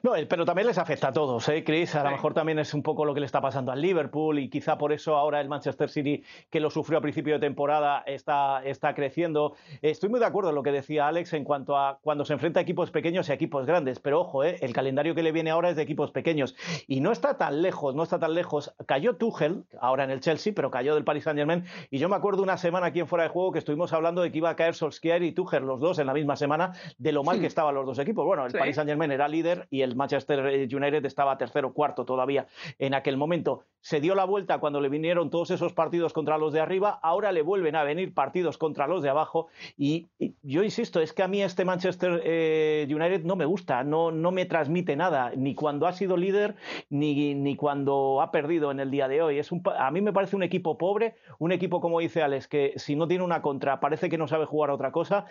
No, 0.02 0.12
pero 0.28 0.44
también 0.44 0.66
les 0.66 0.78
afecta 0.78 1.08
a 1.08 1.12
todos, 1.12 1.48
¿eh, 1.48 1.64
Chris? 1.64 1.94
A 1.94 2.04
lo 2.04 2.10
mejor 2.10 2.32
también 2.32 2.58
es 2.58 2.72
un 2.72 2.82
poco 2.82 3.04
lo 3.04 3.14
que 3.14 3.20
le 3.20 3.26
está 3.26 3.40
pasando 3.40 3.72
al 3.72 3.82
Liverpool 3.82 4.38
y 4.38 4.48
quizá 4.48 4.78
por 4.78 4.92
eso 4.92 5.16
ahora 5.16 5.40
el 5.40 5.48
Manchester 5.48 5.90
City, 5.90 6.07
que 6.50 6.60
lo 6.60 6.70
sufrió 6.70 6.98
a 6.98 7.02
principio 7.02 7.34
de 7.34 7.40
temporada, 7.40 8.02
está, 8.06 8.62
está 8.64 8.94
creciendo. 8.94 9.54
Estoy 9.82 10.08
muy 10.08 10.20
de 10.20 10.26
acuerdo 10.26 10.50
en 10.50 10.56
lo 10.56 10.62
que 10.62 10.72
decía 10.72 11.06
Alex 11.06 11.32
en 11.32 11.44
cuanto 11.44 11.76
a 11.76 11.98
cuando 12.02 12.24
se 12.24 12.32
enfrenta 12.32 12.60
a 12.60 12.62
equipos 12.62 12.90
pequeños 12.90 13.28
y 13.28 13.32
a 13.32 13.34
equipos 13.34 13.66
grandes, 13.66 14.00
pero 14.00 14.20
ojo, 14.20 14.44
¿eh? 14.44 14.56
el 14.60 14.72
calendario 14.72 15.14
que 15.14 15.22
le 15.22 15.32
viene 15.32 15.50
ahora 15.50 15.70
es 15.70 15.76
de 15.76 15.82
equipos 15.82 16.10
pequeños 16.10 16.56
y 16.86 17.00
no 17.00 17.12
está 17.12 17.36
tan 17.36 17.62
lejos, 17.62 17.94
no 17.94 18.02
está 18.02 18.18
tan 18.18 18.34
lejos. 18.34 18.74
Cayó 18.86 19.16
Tuchel, 19.16 19.64
ahora 19.80 20.04
en 20.04 20.10
el 20.10 20.20
Chelsea, 20.20 20.52
pero 20.54 20.70
cayó 20.70 20.94
del 20.94 21.04
Paris 21.04 21.24
Saint-Germain 21.24 21.64
y 21.90 21.98
yo 21.98 22.08
me 22.08 22.16
acuerdo 22.16 22.42
una 22.42 22.56
semana 22.56 22.86
aquí 22.86 23.00
en 23.00 23.06
Fuera 23.06 23.24
de 23.24 23.30
Juego 23.30 23.52
que 23.52 23.58
estuvimos 23.58 23.92
hablando 23.92 24.22
de 24.22 24.30
que 24.30 24.38
iba 24.38 24.50
a 24.50 24.56
caer 24.56 24.74
Solskjaer 24.74 25.22
y 25.22 25.32
Tuchel, 25.32 25.64
los 25.64 25.80
dos 25.80 25.98
en 25.98 26.06
la 26.06 26.14
misma 26.14 26.36
semana, 26.36 26.72
de 26.98 27.12
lo 27.12 27.24
mal 27.24 27.40
que 27.40 27.46
estaban 27.46 27.74
los 27.74 27.86
dos 27.86 27.98
equipos. 27.98 28.24
Bueno, 28.24 28.46
el 28.46 28.52
Paris 28.52 28.76
Saint-Germain 28.76 29.10
era 29.10 29.28
líder 29.28 29.66
y 29.70 29.82
el 29.82 29.96
Manchester 29.96 30.40
United 30.40 31.04
estaba 31.04 31.36
tercero, 31.38 31.72
cuarto 31.72 32.04
todavía 32.04 32.46
en 32.78 32.94
aquel 32.94 33.16
momento. 33.16 33.64
Se 33.80 34.00
dio 34.00 34.14
la 34.14 34.24
vuelta 34.24 34.58
cuando 34.58 34.80
le 34.80 34.88
vinieron 34.88 35.30
todos 35.30 35.50
esos 35.50 35.72
partidos 35.72 35.97
contra 36.12 36.38
los 36.38 36.52
de 36.52 36.60
arriba, 36.60 36.98
ahora 37.02 37.32
le 37.32 37.42
vuelven 37.42 37.76
a 37.76 37.82
venir 37.82 38.14
partidos 38.14 38.58
contra 38.58 38.86
los 38.86 39.02
de 39.02 39.08
abajo 39.08 39.48
y, 39.76 40.06
yo 40.42 40.62
insisto, 40.62 41.00
es 41.00 41.12
que 41.12 41.22
a 41.22 41.28
mí 41.28 41.42
este 41.42 41.64
Manchester 41.64 42.22
eh, 42.24 42.86
United 42.88 43.24
no 43.24 43.36
me 43.36 43.44
gusta, 43.44 43.84
no, 43.84 44.10
no 44.10 44.30
me 44.30 44.46
transmite 44.46 44.96
nada, 44.96 45.32
ni 45.36 45.54
cuando 45.54 45.86
ha 45.86 45.92
sido 45.92 46.16
líder, 46.16 46.56
ni, 46.90 47.34
ni 47.34 47.56
cuando 47.56 48.20
ha 48.22 48.30
perdido 48.30 48.70
en 48.70 48.80
el 48.80 48.90
día 48.90 49.08
de 49.08 49.22
hoy. 49.22 49.38
Es 49.38 49.52
un, 49.52 49.62
a 49.78 49.90
mí 49.90 50.00
me 50.00 50.12
parece 50.12 50.36
un 50.36 50.42
equipo 50.42 50.78
pobre, 50.78 51.16
un 51.38 51.52
equipo, 51.52 51.80
como 51.80 52.00
dice 52.00 52.22
Alex, 52.22 52.48
que 52.48 52.72
si 52.76 52.96
no 52.96 53.08
tiene 53.08 53.24
una 53.24 53.42
contra 53.42 53.80
parece 53.80 54.08
que 54.08 54.18
no 54.18 54.28
sabe 54.28 54.44
jugar 54.44 54.70
otra 54.70 54.92
cosa 54.92 55.26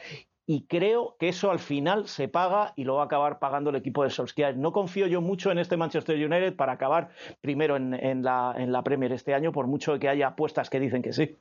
y 0.50 0.66
creo 0.66 1.18
que 1.20 1.28
eso 1.28 1.52
al 1.52 1.60
final 1.60 2.08
se 2.08 2.30
paga 2.30 2.72
y 2.78 2.86
lo 2.86 2.96
va 2.96 3.04
a 3.04 3.06
acabar 3.06 3.38
pagando 3.38 3.70
el 3.70 3.76
equipo 3.76 4.04
de 4.04 4.10
Solskjaer. 4.10 4.58
No 4.58 4.72
confío 4.72 5.06
yo 5.06 5.22
mucho 5.22 5.52
en 5.52 5.58
este 5.58 5.76
Manchester 5.76 6.16
United 6.16 6.56
para 6.56 6.72
acabar 6.72 7.10
primero 7.42 7.76
en, 7.76 8.24
la, 8.24 8.56
en 8.58 8.72
la 8.72 8.82
Premier 8.82 9.12
este 9.12 9.34
año, 9.34 9.52
por 9.52 9.68
mucho 9.68 10.00
que 10.00 10.08
haya 10.08 10.28
apuestas 10.28 10.70
que 10.70 10.80
dicen 10.80 11.02
que 11.02 11.12
sí. 11.12 11.36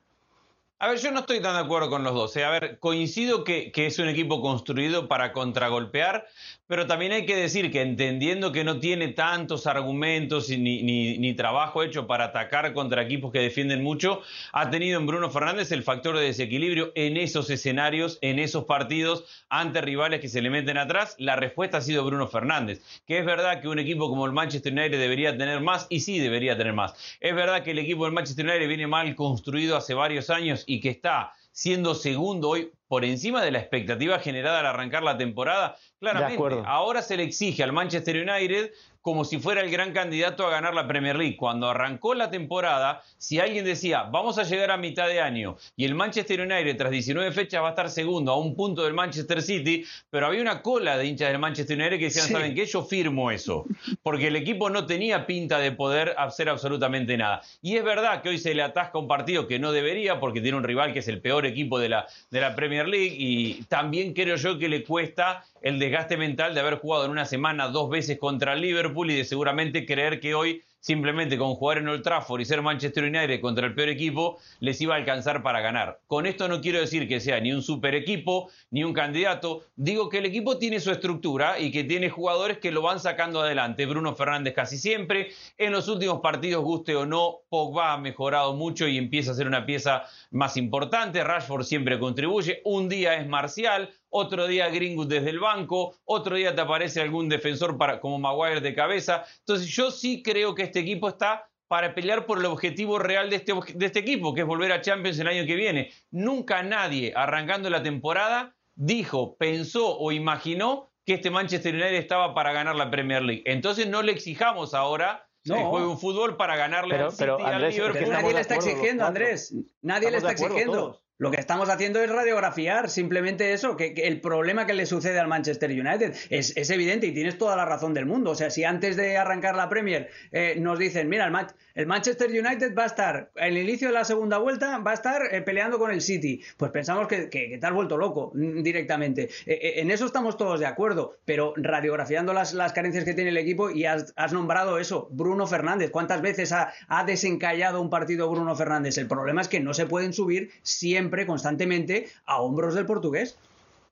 A 0.79 0.89
ver, 0.89 0.99
yo 0.99 1.09
no 1.11 1.21
estoy 1.21 1.41
tan 1.41 1.55
de 1.55 1.61
acuerdo 1.61 1.89
con 1.89 2.03
los 2.03 2.13
dos. 2.13 2.37
¿eh? 2.37 2.43
A 2.43 2.51
ver, 2.51 2.77
coincido 2.77 3.43
que, 3.43 3.71
es 3.73 3.97
un 3.97 4.09
equipo 4.09 4.41
construido 4.41 5.07
para 5.07 5.33
contragolpear, 5.33 6.27
pero 6.67 6.85
también 6.85 7.13
hay 7.13 7.25
que 7.25 7.35
decir 7.35 7.71
que 7.71 7.81
entendiendo 7.81 8.51
que 8.51 8.63
no 8.63 8.79
tiene 8.79 9.07
tantos 9.07 9.65
argumentos 9.65 10.49
ni, 10.49 11.33
trabajo 11.33 11.81
hecho 11.81 12.05
para 12.05 12.25
atacar 12.25 12.73
contra 12.73 13.01
equipos 13.01 13.31
que 13.31 13.39
defienden 13.39 13.81
mucho, 13.81 14.21
ha 14.51 14.69
tenido 14.69 14.99
en 14.99 15.07
Bruno 15.07 15.31
Fernández 15.31 15.71
el 15.71 15.81
factor 15.81 16.15
de 16.15 16.25
desequilibrio 16.25 16.91
en 16.93 17.17
esos 17.17 17.49
escenarios, 17.49 18.19
en 18.21 18.37
esos 18.37 18.65
partidos, 18.65 19.23
ante 19.49 19.81
rivales 19.81 20.19
que 20.19 20.29
se 20.29 20.43
le 20.43 20.51
meten 20.51 20.77
atrás. 20.77 21.15
La 21.17 21.35
respuesta 21.35 21.79
ha 21.79 21.81
sido 21.81 22.05
Bruno 22.05 22.27
Fernández, 22.27 22.83
que 23.07 23.17
es 23.17 23.25
verdad 23.25 23.61
que 23.61 23.67
un 23.67 23.79
equipo 23.79 24.09
como 24.09 24.27
el 24.27 24.31
Manchester 24.31 24.73
United 24.73 24.99
debería 24.99 25.35
tener 25.35 25.59
más, 25.59 25.87
y 25.89 26.01
sí 26.01 26.19
debería 26.19 26.55
tener 26.55 26.73
más. 26.73 26.93
Es 27.19 27.33
verdad 27.33 27.63
que 27.63 27.71
el 27.71 27.79
equipo 27.79 28.03
del 28.03 28.13
Manchester 28.13 28.45
United 28.45 28.67
viene 28.67 28.85
mal 28.85 29.15
construido 29.15 29.75
hace 29.75 29.95
varios 29.95 30.29
años 30.29 30.66
y 30.67 30.79
que 30.79 30.89
está 30.89 31.33
siendo 31.51 31.95
segundo 31.95 32.49
hoy 32.49 32.71
por 32.87 33.03
encima 33.03 33.43
de 33.43 33.49
la 33.49 33.57
expectativa 33.57 34.19
generada 34.19 34.59
al 34.59 34.67
arrancar 34.67 35.01
la 35.01 35.17
temporada. 35.17 35.75
Claramente, 35.99 36.61
ahora 36.65 37.01
se 37.01 37.17
le 37.17 37.23
exige 37.23 37.63
al 37.63 37.73
Manchester 37.73 38.15
United 38.15 38.71
como 39.07 39.23
si 39.23 39.39
fuera 39.39 39.61
el 39.61 39.71
gran 39.71 39.93
candidato 39.93 40.45
a 40.45 40.49
ganar 40.49 40.73
la 40.73 40.85
Premier 40.85 41.15
League. 41.15 41.37
Cuando 41.37 41.69
arrancó 41.69 42.13
la 42.13 42.29
temporada, 42.29 43.03
si 43.17 43.39
alguien 43.39 43.63
decía, 43.63 44.03
vamos 44.03 44.37
a 44.37 44.43
llegar 44.43 44.69
a 44.69 44.75
mitad 44.75 45.07
de 45.07 45.21
año 45.21 45.55
y 45.77 45.85
el 45.85 45.95
Manchester 45.95 46.41
United 46.41 46.75
tras 46.75 46.91
19 46.91 47.31
fechas 47.31 47.63
va 47.63 47.67
a 47.67 47.69
estar 47.69 47.89
segundo 47.89 48.33
a 48.33 48.37
un 48.37 48.53
punto 48.53 48.83
del 48.83 48.93
Manchester 48.93 49.41
City, 49.41 49.85
pero 50.09 50.27
había 50.27 50.41
una 50.41 50.61
cola 50.61 50.97
de 50.97 51.05
hinchas 51.05 51.29
del 51.29 51.39
Manchester 51.39 51.79
United 51.79 51.99
que 51.99 52.03
decían, 52.03 52.27
¿saben 52.27 52.53
qué? 52.53 52.65
Yo 52.65 52.83
firmo 52.83 53.31
eso, 53.31 53.63
porque 54.03 54.27
el 54.27 54.35
equipo 54.35 54.69
no 54.69 54.85
tenía 54.85 55.25
pinta 55.25 55.57
de 55.57 55.71
poder 55.71 56.13
hacer 56.17 56.49
absolutamente 56.49 57.15
nada. 57.15 57.41
Y 57.61 57.77
es 57.77 57.85
verdad 57.85 58.21
que 58.21 58.27
hoy 58.27 58.37
se 58.37 58.53
le 58.53 58.61
atasca 58.61 58.99
un 58.99 59.07
partido 59.07 59.47
que 59.47 59.57
no 59.57 59.71
debería, 59.71 60.19
porque 60.19 60.41
tiene 60.41 60.57
un 60.57 60.65
rival 60.65 60.91
que 60.91 60.99
es 60.99 61.07
el 61.07 61.21
peor 61.21 61.45
equipo 61.45 61.79
de 61.79 61.87
la, 61.87 62.07
de 62.29 62.41
la 62.41 62.57
Premier 62.57 62.89
League, 62.89 63.15
y 63.17 63.63
también 63.69 64.13
creo 64.13 64.35
yo 64.35 64.59
que 64.59 64.67
le 64.67 64.83
cuesta 64.83 65.45
el 65.61 65.79
desgaste 65.79 66.17
mental 66.17 66.53
de 66.53 66.59
haber 66.59 66.79
jugado 66.79 67.05
en 67.05 67.11
una 67.11 67.23
semana 67.23 67.69
dos 67.69 67.89
veces 67.89 68.19
contra 68.19 68.53
Liverpool 68.53 68.96
y 69.05 69.15
de 69.15 69.25
seguramente 69.25 69.85
creer 69.85 70.19
que 70.19 70.33
hoy 70.33 70.63
simplemente 70.87 71.37
con 71.37 71.55
jugar 71.55 71.79
en 71.79 71.89
Old 71.89 72.01
Trafford 72.01 72.39
y 72.39 72.45
ser 72.45 72.61
Manchester 72.61 73.03
United 73.03 73.41
contra 73.41 73.67
el 73.67 73.75
peor 73.75 73.89
equipo, 73.89 74.37
les 74.61 74.79
iba 74.79 74.95
a 74.95 74.97
alcanzar 74.97 75.43
para 75.43 75.59
ganar. 75.59 75.99
Con 76.07 76.25
esto 76.25 76.47
no 76.47 76.61
quiero 76.61 76.79
decir 76.79 77.09
que 77.09 77.19
sea 77.19 77.41
ni 77.41 77.51
un 77.51 77.61
super 77.61 77.93
equipo, 77.93 78.49
ni 78.71 78.85
un 78.85 78.93
candidato. 78.93 79.65
Digo 79.75 80.07
que 80.07 80.19
el 80.19 80.25
equipo 80.25 80.57
tiene 80.57 80.79
su 80.79 80.91
estructura 80.91 81.59
y 81.59 81.71
que 81.71 81.83
tiene 81.83 82.09
jugadores 82.09 82.59
que 82.59 82.71
lo 82.71 82.81
van 82.81 83.01
sacando 83.01 83.41
adelante. 83.41 83.85
Bruno 83.85 84.15
Fernández 84.15 84.53
casi 84.53 84.77
siempre. 84.77 85.31
En 85.57 85.73
los 85.73 85.89
últimos 85.89 86.21
partidos, 86.21 86.63
guste 86.63 86.95
o 86.95 87.05
no, 87.05 87.39
Pogba 87.49 87.91
ha 87.91 87.97
mejorado 87.97 88.53
mucho 88.53 88.87
y 88.87 88.97
empieza 88.97 89.31
a 89.31 89.35
ser 89.35 89.47
una 89.47 89.65
pieza 89.65 90.03
más 90.31 90.55
importante. 90.55 91.21
Rashford 91.21 91.63
siempre 91.63 91.99
contribuye. 91.99 92.61
Un 92.63 92.87
día 92.87 93.15
es 93.15 93.27
Marcial, 93.27 93.89
otro 94.09 94.47
día 94.47 94.69
Greenwood 94.69 95.07
desde 95.07 95.29
el 95.29 95.39
banco, 95.39 95.95
otro 96.05 96.35
día 96.35 96.55
te 96.55 96.61
aparece 96.61 97.01
algún 97.01 97.29
defensor 97.29 97.77
para, 97.77 97.99
como 97.99 98.19
Maguire 98.19 98.61
de 98.61 98.73
cabeza. 98.73 99.23
Entonces 99.39 99.67
yo 99.67 99.91
sí 99.91 100.21
creo 100.23 100.55
que 100.55 100.63
este 100.63 100.79
equipo 100.79 101.09
está 101.09 101.49
para 101.67 101.93
pelear 101.93 102.25
por 102.25 102.39
el 102.39 102.45
objetivo 102.45 102.97
real 102.97 103.29
de 103.29 103.37
este, 103.37 103.53
de 103.75 103.85
este 103.85 103.99
equipo, 103.99 104.33
que 104.33 104.41
es 104.41 104.47
volver 104.47 104.71
a 104.71 104.81
Champions 104.81 105.19
el 105.19 105.27
año 105.27 105.45
que 105.45 105.55
viene. 105.55 105.91
Nunca 106.11 106.63
nadie, 106.63 107.13
arrancando 107.15 107.69
la 107.69 107.83
temporada, 107.83 108.55
dijo, 108.75 109.35
pensó 109.37 109.97
o 109.97 110.11
imaginó 110.11 110.89
que 111.05 111.15
este 111.15 111.29
Manchester 111.29 111.73
United 111.73 111.95
estaba 111.95 112.33
para 112.33 112.53
ganar 112.53 112.75
la 112.75 112.89
Premier 112.89 113.21
League. 113.21 113.43
Entonces 113.45 113.87
no 113.87 114.01
le 114.01 114.11
exijamos 114.11 114.73
ahora 114.73 115.27
que 115.43 115.63
juegue 115.63 115.87
un 115.87 115.97
fútbol 115.97 116.35
para 116.35 116.55
ganarle 116.57 116.95
al 116.95 117.11
City, 117.11 118.09
Nadie 118.09 118.33
le 118.33 118.41
está 118.41 118.55
exigiendo, 118.55 119.05
Andrés. 119.05 119.55
Nadie 119.81 120.11
le 120.11 120.17
está 120.17 120.31
exigiendo. 120.31 121.01
Lo 121.19 121.31
que 121.31 121.39
estamos 121.39 121.67
haciendo 121.69 121.99
es 121.99 122.11
radiografiar 122.11 122.91
simplemente 122.91 123.51
eso, 123.51 123.75
que, 123.75 123.87
el 123.87 124.21
problema 124.21 124.67
que 124.67 124.75
le 124.75 124.85
sucede 124.85 125.17
al 125.17 125.27
Manchester 125.27 125.71
United 125.71 126.13
es, 126.29 126.69
evidente 126.69 127.07
y 127.07 127.11
tienes 127.11 127.39
toda 127.39 127.55
la 127.55 127.65
razón 127.65 127.95
del 127.95 128.05
mundo. 128.05 128.31
O 128.31 128.35
sea, 128.35 128.51
si 128.51 128.63
antes 128.63 128.95
de 128.95 129.17
arrancar 129.17 129.55
la 129.55 129.67
Premier 129.67 130.11
eh, 130.31 130.57
nos 130.59 130.77
dicen, 130.77 131.09
mira, 131.09 131.31
el, 131.73 131.87
Manchester 131.87 132.29
United 132.29 132.75
va 132.77 132.83
a 132.83 132.85
estar, 132.85 133.31
el 133.35 133.57
inicio 133.57 133.87
de 133.87 133.95
la 133.95 134.05
segunda 134.05 134.37
vuelta 134.37 134.77
va 134.77 134.91
a 134.91 134.93
estar 134.93 135.23
eh, 135.31 135.41
peleando 135.41 135.79
con 135.79 135.89
el 135.89 136.01
City, 136.01 136.43
pues 136.55 136.69
pensamos 136.69 137.07
que, 137.07 137.25
te 137.25 137.59
has 137.65 137.73
vuelto 137.73 137.97
loco 137.97 138.31
mm, 138.35 138.61
directamente. 138.61 139.29
Eh, 139.47 139.73
en 139.77 139.89
eso 139.89 140.05
estamos 140.05 140.37
todos 140.37 140.59
de 140.59 140.67
acuerdo, 140.67 141.17
pero 141.25 141.53
radiografiando 141.55 142.31
las, 142.31 142.53
carencias 142.73 143.05
que 143.05 143.15
tiene 143.15 143.31
el 143.31 143.37
equipo 143.37 143.71
y 143.71 143.85
has, 143.85 144.13
nombrado 144.31 144.77
eso, 144.77 145.07
Bruno 145.11 145.47
Fernández. 145.47 145.89
¿Cuántas 145.89 146.21
veces 146.21 146.51
ha 146.51 147.03
desencallado 147.07 147.81
un 147.81 147.89
partido 147.89 148.29
Bruno 148.29 148.55
Fernández? 148.55 148.99
El 148.99 149.07
problema 149.07 149.41
es 149.41 149.47
que 149.47 149.59
no 149.59 149.73
se 149.73 149.87
pueden 149.87 150.13
subir 150.13 150.51
siempre 150.61 151.06
constantemente, 151.25 152.07
a 152.25 152.41
hombros 152.41 152.75
del 152.75 152.85
portugués. 152.85 153.37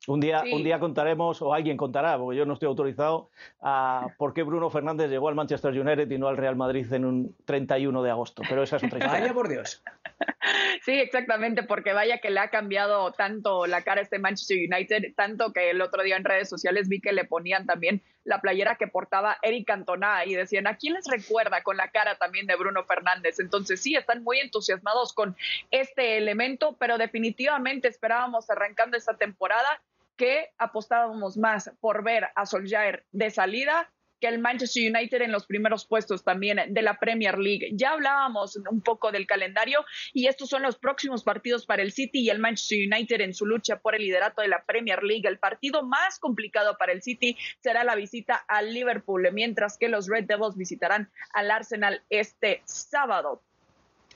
Un 0.07 0.19
día, 0.19 0.43
un 0.51 0.63
día 0.63 0.79
contaremos, 0.79 1.41
o 1.41 1.53
alguien 1.53 1.77
contará, 1.77 2.17
porque 2.17 2.37
yo 2.37 2.45
no 2.45 2.53
estoy 2.53 2.67
autorizado, 2.67 3.29
a 3.61 4.09
por 4.17 4.35
qué 4.35 4.43
Bruno 4.43 4.69
Fernández 4.69 5.09
llegó 5.09 5.29
al 5.29 5.35
Manchester 5.35 5.71
United 5.71 6.09
y 6.11 6.17
no 6.19 6.27
al 6.27 6.37
Real 6.37 6.55
Madrid 6.55 6.91
en 6.93 7.05
un 7.05 7.35
31 7.45 8.03
de 8.03 8.11
agosto. 8.11 8.43
Pero 8.47 8.61
esa 8.61 8.75
es 8.75 8.83
otra 8.83 8.99
historia. 8.99 9.21
Vaya 9.21 9.33
por 9.33 9.49
Dios. 9.49 9.83
Sí, 10.83 10.91
exactamente, 10.91 11.63
porque 11.63 11.93
vaya 11.93 12.19
que 12.19 12.29
le 12.29 12.39
ha 12.39 12.49
cambiado 12.51 13.11
tanto 13.13 13.65
la 13.65 13.81
cara 13.81 14.01
a 14.01 14.03
este 14.03 14.19
Manchester 14.19 14.57
United, 14.71 15.15
tanto 15.15 15.51
que 15.51 15.71
el 15.71 15.81
otro 15.81 16.03
día 16.03 16.15
en 16.15 16.23
redes 16.23 16.47
sociales 16.47 16.87
vi 16.87 17.01
que 17.01 17.11
le 17.11 17.25
ponían 17.25 17.65
también 17.65 18.03
la 18.25 18.41
playera 18.41 18.75
que 18.75 18.87
portaba 18.87 19.37
Eric 19.41 19.67
Cantona 19.67 20.25
y 20.25 20.35
decían, 20.35 20.67
¿a 20.67 20.75
quién 20.75 20.93
les 20.93 21.07
recuerda 21.07 21.63
con 21.63 21.77
la 21.77 21.89
cara 21.89 22.15
también 22.15 22.47
de 22.47 22.55
Bruno 22.55 22.83
Fernández? 22.83 23.39
Entonces 23.39 23.81
sí, 23.81 23.95
están 23.95 24.23
muy 24.23 24.39
entusiasmados 24.39 25.13
con 25.13 25.37
este 25.71 26.17
elemento, 26.17 26.75
pero 26.77 26.97
definitivamente 26.97 27.87
esperábamos 27.87 28.49
arrancando 28.49 28.97
esta 28.97 29.15
temporada 29.15 29.81
que 30.17 30.49
apostábamos 30.57 31.37
más 31.37 31.71
por 31.79 32.03
ver 32.03 32.29
a 32.35 32.45
Solskjaer 32.45 33.05
de 33.11 33.29
salida 33.29 33.91
que 34.19 34.27
el 34.27 34.39
Manchester 34.39 34.95
United 34.95 35.21
en 35.21 35.31
los 35.31 35.45
primeros 35.45 35.85
puestos 35.85 36.23
también 36.23 36.61
de 36.73 36.81
la 36.81 36.97
Premier 36.99 37.37
League. 37.37 37.69
Ya 37.73 37.91
hablábamos 37.91 38.55
un 38.55 38.81
poco 38.81 39.11
del 39.11 39.27
calendario 39.27 39.85
y 40.13 40.27
estos 40.27 40.49
son 40.49 40.61
los 40.61 40.77
próximos 40.77 41.23
partidos 41.23 41.65
para 41.65 41.81
el 41.81 41.91
City 41.91 42.19
y 42.19 42.29
el 42.29 42.39
Manchester 42.39 42.79
United 42.91 43.21
en 43.21 43.33
su 43.33 43.45
lucha 43.45 43.79
por 43.79 43.95
el 43.95 44.01
liderato 44.01 44.41
de 44.41 44.47
la 44.47 44.63
Premier 44.63 45.03
League. 45.03 45.27
El 45.27 45.39
partido 45.39 45.83
más 45.83 46.19
complicado 46.19 46.77
para 46.77 46.91
el 46.91 47.01
City 47.01 47.37
será 47.59 47.83
la 47.83 47.95
visita 47.95 48.35
al 48.47 48.73
Liverpool, 48.73 49.27
mientras 49.33 49.77
que 49.77 49.89
los 49.89 50.07
Red 50.07 50.25
Devils 50.25 50.55
visitarán 50.55 51.09
al 51.33 51.51
Arsenal 51.51 52.01
este 52.09 52.61
sábado. 52.65 53.41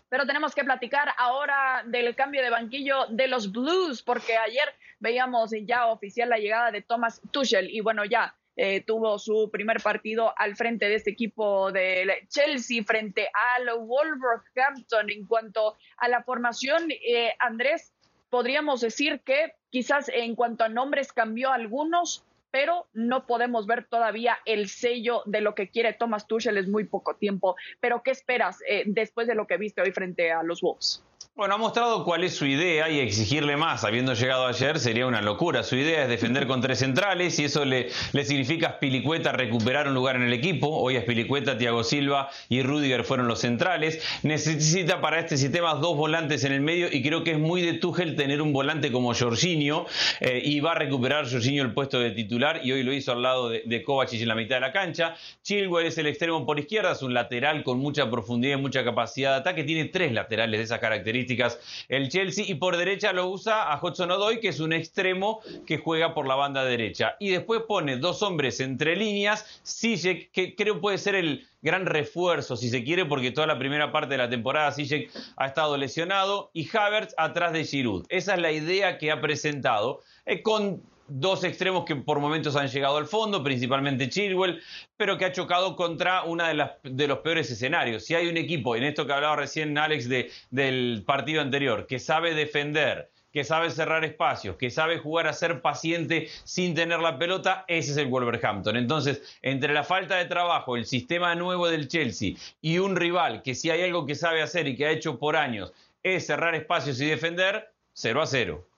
Pero 0.10 0.26
tenemos 0.26 0.56
que 0.56 0.64
platicar 0.64 1.14
ahora 1.18 1.84
del 1.86 2.16
cambio 2.16 2.42
de 2.42 2.50
banquillo 2.50 3.06
de 3.10 3.28
los 3.28 3.52
Blues, 3.52 4.02
porque 4.02 4.38
ayer 4.38 4.74
veíamos 5.00 5.52
ya 5.66 5.88
oficial 5.88 6.30
la 6.30 6.38
llegada 6.38 6.72
de 6.72 6.82
Thomas 6.82 7.22
Tuchel 7.32 7.70
y 7.70 7.82
bueno, 7.82 8.06
ya 8.06 8.36
eh, 8.62 8.84
tuvo 8.86 9.18
su 9.20 9.50
primer 9.50 9.82
partido 9.82 10.34
al 10.36 10.58
frente 10.58 10.90
de 10.90 10.96
este 10.96 11.12
equipo 11.12 11.72
de 11.72 12.28
Chelsea 12.28 12.84
frente 12.84 13.30
al 13.56 13.70
Wolverhampton. 13.80 15.10
En 15.10 15.26
cuanto 15.26 15.78
a 15.96 16.10
la 16.10 16.24
formación, 16.24 16.92
eh, 16.92 17.32
Andrés, 17.40 17.94
podríamos 18.30 18.82
decir 18.82 19.22
que 19.22 19.54
quizás 19.70 20.10
en 20.10 20.36
cuanto 20.36 20.66
a 20.66 20.68
nombres 20.68 21.14
cambió 21.14 21.54
algunos, 21.54 22.26
pero 22.52 22.88
no 22.92 23.26
podemos 23.26 23.66
ver 23.66 23.86
todavía 23.86 24.38
el 24.44 24.68
sello 24.68 25.24
de 25.26 25.40
lo 25.40 25.56
que 25.56 25.70
quiere 25.70 25.94
Thomas 25.94 26.28
Tuchel, 26.28 26.58
es 26.58 26.68
muy 26.68 26.84
poco 26.84 27.16
tiempo. 27.16 27.56
Pero 27.80 28.04
¿qué 28.04 28.12
esperas 28.12 28.60
eh, 28.68 28.84
después 28.88 29.26
de 29.28 29.36
lo 29.36 29.48
que 29.48 29.56
viste 29.56 29.82
hoy 29.82 29.94
frente 29.94 30.34
a 30.34 30.44
los 30.44 30.60
Wolves? 30.60 31.02
Bueno, 31.40 31.56
ha 31.56 31.58
mostrado 31.58 32.04
cuál 32.04 32.26
es 32.26 32.36
su 32.36 32.46
idea 32.46 32.90
y 32.90 33.00
exigirle 33.00 33.56
más, 33.56 33.86
habiendo 33.86 34.14
llegado 34.14 34.46
ayer, 34.46 34.78
sería 34.78 35.08
una 35.08 35.22
locura. 35.22 35.64
Su 35.64 35.78
idea 35.78 36.04
es 36.04 36.10
defender 36.10 36.48
con 36.48 36.60
tres 36.60 36.80
centrales 36.80 37.40
y 37.40 37.46
eso 37.46 37.64
le, 37.64 37.92
significa 38.26 38.68
a 38.68 38.72
Spilicueta 38.74 39.32
recuperar 39.32 39.88
un 39.88 39.94
lugar 39.94 40.18
en 40.18 40.24
el 40.24 40.34
equipo. 40.34 40.68
Hoy 40.68 40.98
a 40.98 41.02
Spilicueta, 41.02 41.58
Thiago 41.58 41.86
Silva 41.86 42.30
y 42.50 42.62
Rudiger 42.62 43.06
fueron 43.06 43.30
los 43.30 43.40
centrales. 43.40 44.04
Necesita 44.22 45.00
para 45.00 45.18
este 45.20 45.38
sistema 45.38 45.76
dos 45.76 45.96
volantes 45.96 46.44
en 46.44 46.52
el 46.52 46.60
medio 46.60 46.90
y 46.92 47.02
creo 47.02 47.24
que 47.24 47.32
es 47.32 47.40
muy 47.40 47.62
de 47.62 47.72
Tuchel 47.72 48.18
tener 48.18 48.42
un 48.42 48.52
volante 48.52 48.92
como 48.92 49.14
Jorginho 49.14 49.86
eh, 50.20 50.42
y 50.44 50.60
va 50.60 50.74
a 50.74 50.76
recuperar 50.76 51.30
Jorginho 51.30 51.64
el 51.64 51.74
puesto 51.74 52.02
de 52.02 52.12
titular 52.12 52.60
y 52.66 52.74
hoy 52.74 52.84
lo 52.84 52.92
hizo 52.92 53.14
al 53.14 53.22
lado 53.22 53.48
de, 53.48 53.64
de 53.66 53.82
Kovacic 53.82 54.22
en 54.22 54.28
la 54.28 54.36
mitad 54.36 54.58
de 54.58 54.62
la 54.62 54.74
cancha. 54.74 55.16
Chilwell 55.42 55.86
es 55.86 55.98
el 55.98 56.08
extremo 56.08 56.46
por 56.46 56.60
izquierda, 56.60 56.92
es 56.92 57.02
un 57.02 57.14
lateral 57.14 57.64
con 57.64 57.80
mucha 57.80 58.10
profundidad 58.12 58.58
y 58.58 58.62
mucha 58.62 58.84
capacidad 58.84 59.36
de 59.36 59.38
ataque. 59.38 59.64
Tiene 59.64 59.86
tres 59.86 60.12
laterales 60.12 60.60
de 60.60 60.64
esas 60.66 60.80
características 60.80 61.09
el 61.10 62.10
Chelsea 62.10 62.46
y 62.48 62.56
por 62.56 62.78
derecha 62.78 63.14
lo 63.14 63.28
usa 63.28 63.72
a 63.72 63.80
Hudson 63.82 64.12
Odoi, 64.12 64.40
que 64.40 64.50
es 64.50 64.60
un 64.60 64.74
extremo 64.74 65.42
que 65.66 65.78
juega 65.78 66.14
por 66.14 66.28
la 66.28 66.36
banda 66.36 66.64
derecha. 66.64 67.16
Y 67.20 67.30
después 67.30 67.62
pone 67.68 67.98
dos 67.98 68.22
hombres 68.24 68.60
entre 68.60 68.96
líneas, 68.96 69.62
Sijek, 69.64 70.32
que 70.32 70.56
creo 70.56 70.82
puede 70.82 70.98
ser 70.98 71.16
el 71.16 71.48
gran 71.62 71.86
refuerzo, 71.86 72.56
si 72.56 72.70
se 72.70 72.84
quiere, 72.84 73.06
porque 73.06 73.32
toda 73.32 73.48
la 73.48 73.60
primera 73.60 73.92
parte 73.92 74.14
de 74.14 74.18
la 74.18 74.30
temporada 74.30 74.72
Sijek 74.72 75.12
ha 75.36 75.46
estado 75.46 75.78
lesionado, 75.78 76.52
y 76.54 76.70
Havertz 76.76 77.14
atrás 77.18 77.54
de 77.54 77.66
Giroud. 77.66 78.06
Esa 78.10 78.36
es 78.36 78.42
la 78.42 78.52
idea 78.52 78.98
que 78.98 79.12
ha 79.12 79.22
presentado, 79.22 80.02
eh, 80.26 80.42
con 80.42 80.82
dos 81.10 81.44
extremos 81.44 81.86
que 81.86 81.96
por 81.96 82.20
momentos 82.20 82.56
han 82.56 82.68
llegado 82.68 82.98
al 82.98 83.06
fondo, 83.06 83.44
principalmente 83.44 84.10
Chilwell, 84.10 84.62
pero 84.98 85.18
que 85.18 85.26
ha 85.26 85.32
chocado 85.32 85.76
contra 85.76 86.24
uno 86.24 86.46
de, 86.46 87.08
los 87.08 87.20
peores 87.20 87.50
escenarios. 87.52 88.06
Si 88.06 88.16
hay 88.16 88.28
un 88.28 88.38
equipo, 88.38 88.76
en 88.76 88.84
esto 88.84 89.06
que 89.06 89.14
hablaba 89.14 89.36
recién 89.36 89.78
Alex 89.78 90.08
de, 90.10 90.32
del 90.50 91.04
partido 91.06 91.42
anterior, 91.42 91.88
que 91.88 92.00
sabe 92.00 92.34
defender, 92.34 93.10
que 93.32 93.44
sabe 93.44 93.70
cerrar 93.70 94.04
espacios, 94.06 94.56
que 94.56 94.70
sabe 94.70 94.98
jugar 94.98 95.28
a 95.28 95.34
ser 95.34 95.62
paciente 95.62 96.30
sin 96.44 96.74
tener 96.74 97.00
la 97.00 97.20
pelota, 97.20 97.66
ese 97.68 97.92
es 97.92 97.98
el 97.98 98.08
Wolverhampton. 98.08 98.76
Entonces, 98.76 99.22
entre 99.42 99.74
la 99.74 99.84
falta 99.84 100.18
de 100.18 100.26
trabajo, 100.26 100.76
el 100.76 100.86
sistema 100.86 101.36
nuevo 101.36 101.70
del 101.70 101.88
Chelsea 101.88 102.36
y 102.62 102.80
un 102.80 102.96
rival 102.96 103.42
que 103.44 103.56
si 103.56 103.70
hay 103.70 103.84
algo 103.84 104.06
que 104.06 104.16
sabe 104.16 104.42
hacer 104.42 104.68
y 104.68 104.76
que 104.76 104.88
ha 104.88 104.92
hecho 104.92 105.20
por 105.20 105.36
años 105.36 105.74
es 106.04 106.26
cerrar 106.28 106.56
espacios 106.56 107.00
y 107.02 107.06
defender, 107.06 107.72
0 107.94 108.22
a 108.22 108.26
0. 108.26 108.69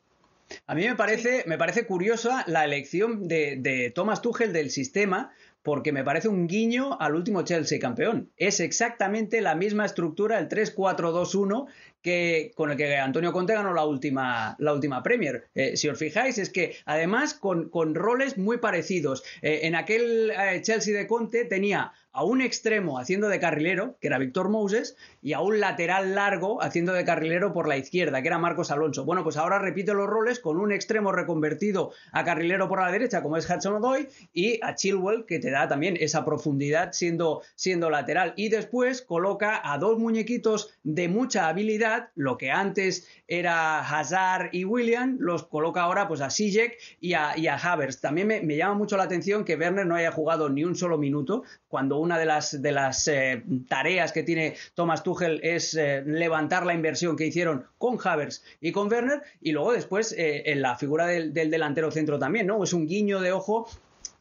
A 0.68 0.76
mí 0.76 0.88
me 0.88 0.96
parece, 0.96 1.44
me 1.48 1.58
parece 1.58 1.86
curiosa 1.86 2.44
la 2.48 2.66
elección 2.66 3.28
de, 3.28 3.58
de 3.60 3.92
Thomas 3.92 4.22
Tuchel 4.22 4.54
del 4.54 4.70
sistema, 4.70 5.32
porque 5.64 5.92
me 5.92 6.04
parece 6.04 6.28
un 6.28 6.48
guiño 6.48 7.00
al 7.00 7.16
último 7.16 7.44
Chelsea 7.44 7.80
campeón. 7.80 8.32
Es 8.38 8.60
exactamente 8.60 9.42
la 9.42 9.56
misma 9.56 9.86
estructura, 9.86 10.40
el 10.40 10.50
3-4-2-1, 10.50 11.68
que, 12.02 12.52
con 12.56 12.72
el 12.72 12.78
que 12.78 12.98
Antonio 12.98 13.32
Conte 13.32 13.54
ganó 13.54 13.74
la 13.74 13.86
última, 13.86 14.56
la 14.60 14.74
última 14.74 15.04
Premier. 15.04 15.48
Eh, 15.54 15.78
si 15.78 15.88
os 15.88 16.00
fijáis, 16.00 16.38
es 16.38 16.50
que 16.50 16.76
además 16.86 17.34
con, 17.34 17.70
con 17.70 17.96
roles 17.96 18.38
muy 18.38 18.58
parecidos. 18.58 19.24
Eh, 19.42 19.62
en 19.64 19.76
aquel 19.76 20.32
eh, 20.32 20.62
Chelsea 20.62 20.98
de 20.98 21.08
Conte 21.08 21.46
tenía 21.46 21.94
a 22.14 22.24
un 22.26 22.42
extremo 22.42 23.00
haciendo 23.00 23.30
de 23.30 23.40
carrilero, 23.40 23.98
que 24.02 24.08
era 24.08 24.18
Víctor 24.18 24.50
Moses, 24.50 24.98
y 25.22 25.34
a 25.34 25.40
un 25.40 25.60
lateral 25.60 26.14
largo 26.14 26.62
haciendo 26.62 26.92
de 26.94 27.06
carrilero 27.06 27.54
por 27.54 27.68
la 27.68 27.78
izquierda, 27.78 28.22
que 28.22 28.28
era 28.28 28.38
Marcos 28.38 28.72
Alonso. 28.72 29.06
Bueno, 29.06 29.24
pues 29.24 29.38
ahora 29.38 29.60
repite 29.60 29.94
los 29.94 30.08
roles 30.08 30.40
con 30.40 30.60
un 30.60 30.72
extremo 30.72 31.12
reconvertido 31.12 31.92
a 32.12 32.26
carrilero 32.26 32.68
por 32.68 32.82
la 32.82 32.92
derecha, 32.92 33.22
como 33.22 33.38
es 33.38 33.50
Hudson 33.50 33.76
Odoi, 33.76 34.10
y 34.34 34.60
a 34.62 34.76
Chilwell, 34.76 35.26
que 35.26 35.40
te 35.40 35.51
da 35.52 35.68
también 35.68 35.98
esa 36.00 36.26
profundidad 36.26 36.94
siendo, 36.94 37.42
siendo 37.56 37.90
lateral. 37.90 38.34
Y 38.36 38.50
después 38.50 39.02
coloca 39.02 39.62
a 39.64 39.78
dos 39.78 40.00
muñequitos 40.00 40.74
de 40.84 41.08
mucha 41.08 41.48
habilidad, 41.48 42.10
lo 42.16 42.38
que 42.38 42.52
antes 42.52 43.08
era 43.28 43.80
Hazard 43.80 44.50
y 44.52 44.66
William, 44.66 45.18
los 45.20 45.46
coloca 45.46 45.82
ahora 45.82 46.08
pues 46.08 46.22
a 46.22 46.30
Sijek 46.30 46.78
y 47.00 47.14
a, 47.14 47.56
Havers. 47.56 48.02
También 48.02 48.28
me, 48.28 48.58
llama 48.58 48.76
mucho 48.76 48.98
la 48.98 49.04
atención 49.04 49.46
que 49.46 49.56
Werner 49.56 49.86
no 49.86 49.96
haya 49.96 50.12
jugado 50.12 50.50
ni 50.50 50.64
un 50.64 50.76
solo 50.76 50.98
minuto, 50.98 51.44
cuando 51.68 51.98
una 51.98 52.18
de 52.18 52.26
las, 52.26 52.62
de 52.62 52.72
las 52.72 53.08
eh, 53.08 53.44
tareas 53.68 54.12
que 54.12 54.24
tiene 54.24 54.56
Thomas 54.74 55.04
Tuchel 55.04 55.40
es 55.44 55.74
eh, 55.76 56.04
levantar 56.06 56.66
la 56.66 56.74
inversión 56.74 57.16
que 57.16 57.26
hicieron 57.26 57.66
con 57.78 57.98
Havers 58.04 58.44
y 58.60 58.72
con 58.72 58.92
Werner, 58.92 59.22
y 59.42 59.52
luego 59.52 59.74
después 59.74 60.14
eh, 60.18 60.44
en 60.46 60.62
la 60.62 60.76
figura 60.76 61.08
del, 61.08 61.34
delantero 61.34 61.92
centro 61.92 62.20
también, 62.20 62.48
¿no? 62.48 62.64
Es 62.64 62.74
un 62.74 62.88
guiño 62.88 63.22
de 63.22 63.32
ojo 63.32 63.68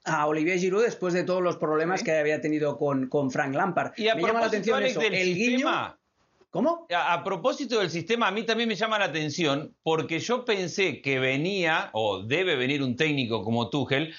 a 0.05 0.27
Olivier 0.27 0.59
Giroud 0.59 0.83
después 0.83 1.15
de 1.15 1.25
todos 1.25 1.43
los 1.43 1.57
problemas 1.57 2.03
que 2.03 2.13
había 2.13 2.41
tenido 2.41 2.79
con, 2.79 3.09
con 3.09 3.31
Frank 3.31 3.55
Lampard. 3.55 3.93
Y 3.97 4.05
me 4.05 4.23
llama 4.23 4.41
la 4.41 4.47
atención 4.47 4.83
eso, 4.83 5.01
el 5.01 5.35
guiño... 5.35 5.97
¿Cómo? 6.51 6.89
A, 6.93 7.23
propósito 7.23 7.79
del 7.79 7.91
sistema, 7.91 8.27
a 8.27 8.33
mí 8.33 8.43
también 8.43 8.69
me 8.69 8.75
llama 8.75 8.99
la 8.99 9.05
atención 9.05 9.77
porque 9.85 10.19
yo 10.19 10.45
pensé 10.45 11.01
que 11.01 11.21
venía, 11.21 11.91
o 11.93 12.25
debe 12.25 12.57
venir 12.57 12.83
un 12.83 12.97
técnico 12.97 13.45
como 13.45 13.71
Tuchel, 13.71 14.13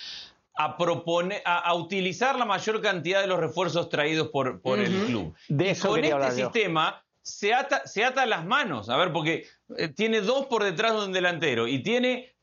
a, 0.56 0.78
proponer, 0.78 1.42
a, 1.44 1.74
utilizar 1.76 2.40
la 2.40 2.46
mayor 2.46 2.82
cantidad 2.82 3.20
de 3.20 3.28
los 3.28 3.38
refuerzos 3.38 3.90
traídos 3.90 4.30
por, 4.30 4.62
por 4.62 4.80
el 4.80 4.94
club. 5.08 5.34
De 5.50 5.72
eso 5.72 5.90
con 5.90 6.04
este 6.06 6.32
sistema 6.32 7.04
se 7.22 7.54
ata, 7.54 7.86
se 7.86 8.06
ata 8.06 8.26
las 8.26 8.46
manos, 8.46 8.90
a 8.90 8.96
ver, 8.96 9.12
porque 9.12 9.46
eh, 9.78 9.90
tiene 9.90 10.22
dos 10.22 10.46
por 10.46 10.64
detrás 10.64 10.94
de 10.94 11.06
un 11.06 11.12
delantero 11.12 11.68
y 11.68 11.84
tiene 11.84 12.34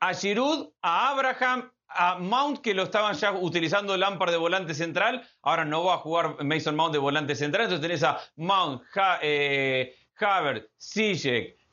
a 0.00 0.12
Giroud, 0.12 0.68
a 0.82 1.10
Abraham, 1.10 1.70
a 1.88 2.18
Mount, 2.18 2.60
que 2.60 2.74
lo 2.74 2.84
estaban 2.84 3.14
ya 3.14 3.32
utilizando 3.32 3.96
Lampard 3.96 4.30
de 4.30 4.36
volante 4.36 4.74
central, 4.74 5.26
ahora 5.42 5.64
no 5.64 5.84
va 5.84 5.94
a 5.94 5.98
jugar 5.98 6.42
Mason 6.44 6.76
Mount 6.76 6.92
de 6.92 6.98
volante 6.98 7.34
central, 7.34 7.64
entonces 7.64 7.86
tenés 7.86 8.02
a 8.02 8.18
Mount, 8.36 8.82
ha, 8.96 9.18
eh, 9.22 9.94
Havertz, 10.16 10.94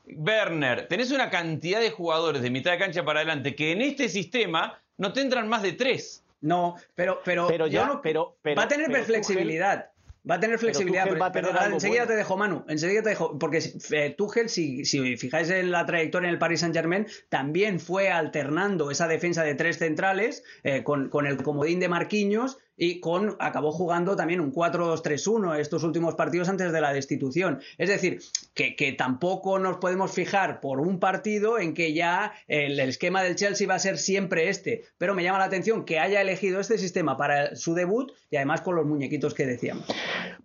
Werner, 0.08 0.88
tenés 0.88 1.12
una 1.12 1.30
cantidad 1.30 1.80
de 1.80 1.92
jugadores 1.92 2.42
de 2.42 2.50
mitad 2.52 2.72
de 2.72 2.78
cancha 2.78 3.04
para 3.04 3.20
adelante 3.20 3.56
que 3.56 3.72
en 3.72 3.82
este 3.82 4.08
sistema 4.08 4.80
no 4.98 5.14
tendrán 5.14 5.48
más 5.48 5.64
de 5.64 5.74
tres. 5.74 6.24
No, 6.42 6.76
pero, 6.94 7.22
pero, 7.26 7.48
pero 7.48 7.66
ya, 7.66 8.00
pero, 8.04 8.38
va 8.58 8.64
a 8.64 8.68
tener 8.68 9.04
flexibilidad. 9.04 9.90
Va 10.30 10.36
a 10.36 10.40
tener 10.40 10.58
flexibilidad. 10.58 11.08
Pero, 11.32 11.50
enseguida 11.72 12.08
te 12.08 12.16
dejo, 12.16 12.36
Manu. 12.36 12.66
Enseguida 12.68 13.04
te 13.04 13.10
dejo. 13.10 13.38
Porque 13.38 13.60
eh, 13.92 14.16
Tuchel, 14.18 14.50
si, 14.50 14.86
si 14.86 15.18
fijáis 15.18 15.50
en 15.50 15.72
la 15.72 15.86
trayectoria 15.86 16.28
en 16.28 16.34
el 16.34 16.40
Paris 16.40 16.62
Saint 16.62 16.76
Germain, 16.76 17.08
también 17.30 17.80
fue 17.80 18.10
alternando 18.10 18.90
esa 18.90 19.08
defensa 19.08 19.44
de 19.44 19.56
tres 19.56 19.78
centrales 19.78 20.44
eh, 20.64 20.84
con, 20.84 21.10
con, 21.10 21.28
el 21.28 21.42
comodín 21.44 21.80
de 21.80 21.90
Marquinhos 21.90 22.58
y 22.78 23.00
con 23.00 23.36
acabó 23.40 23.72
jugando 23.72 24.16
también 24.16 24.40
un 24.42 24.54
4-2-3-1 24.54 25.60
estos 25.60 25.84
últimos 25.84 26.16
partidos 26.16 26.50
antes 26.50 26.72
de 26.72 26.82
la 26.82 26.94
destitución. 26.94 27.62
Es 27.78 27.90
decir, 27.90 28.20
que, 28.54 28.96
tampoco 28.98 29.60
nos 29.60 29.78
podemos 29.78 30.12
fijar 30.12 30.62
por 30.62 30.80
un 30.80 31.00
partido 31.00 31.60
en 31.60 31.74
que 31.74 31.94
ya 31.94 32.34
el, 32.48 32.80
esquema 32.80 33.22
del 33.22 33.36
Chelsea 33.36 33.68
va 33.68 33.76
a 33.76 33.80
ser 33.80 33.98
siempre 33.98 34.50
este, 34.50 34.86
pero 34.98 35.14
me 35.14 35.24
llama 35.24 35.40
la 35.40 35.46
atención 35.46 35.84
que 35.86 36.00
haya 36.00 36.22
elegido 36.22 36.60
este 36.60 36.78
sistema 36.78 37.18
para 37.18 37.56
su 37.56 37.74
debut 37.74 38.12
y 38.30 38.38
además 38.38 38.62
con 38.62 38.76
los 38.76 38.86
muñequitos 38.86 39.34
que 39.34 39.46
decíamos. 39.46 39.86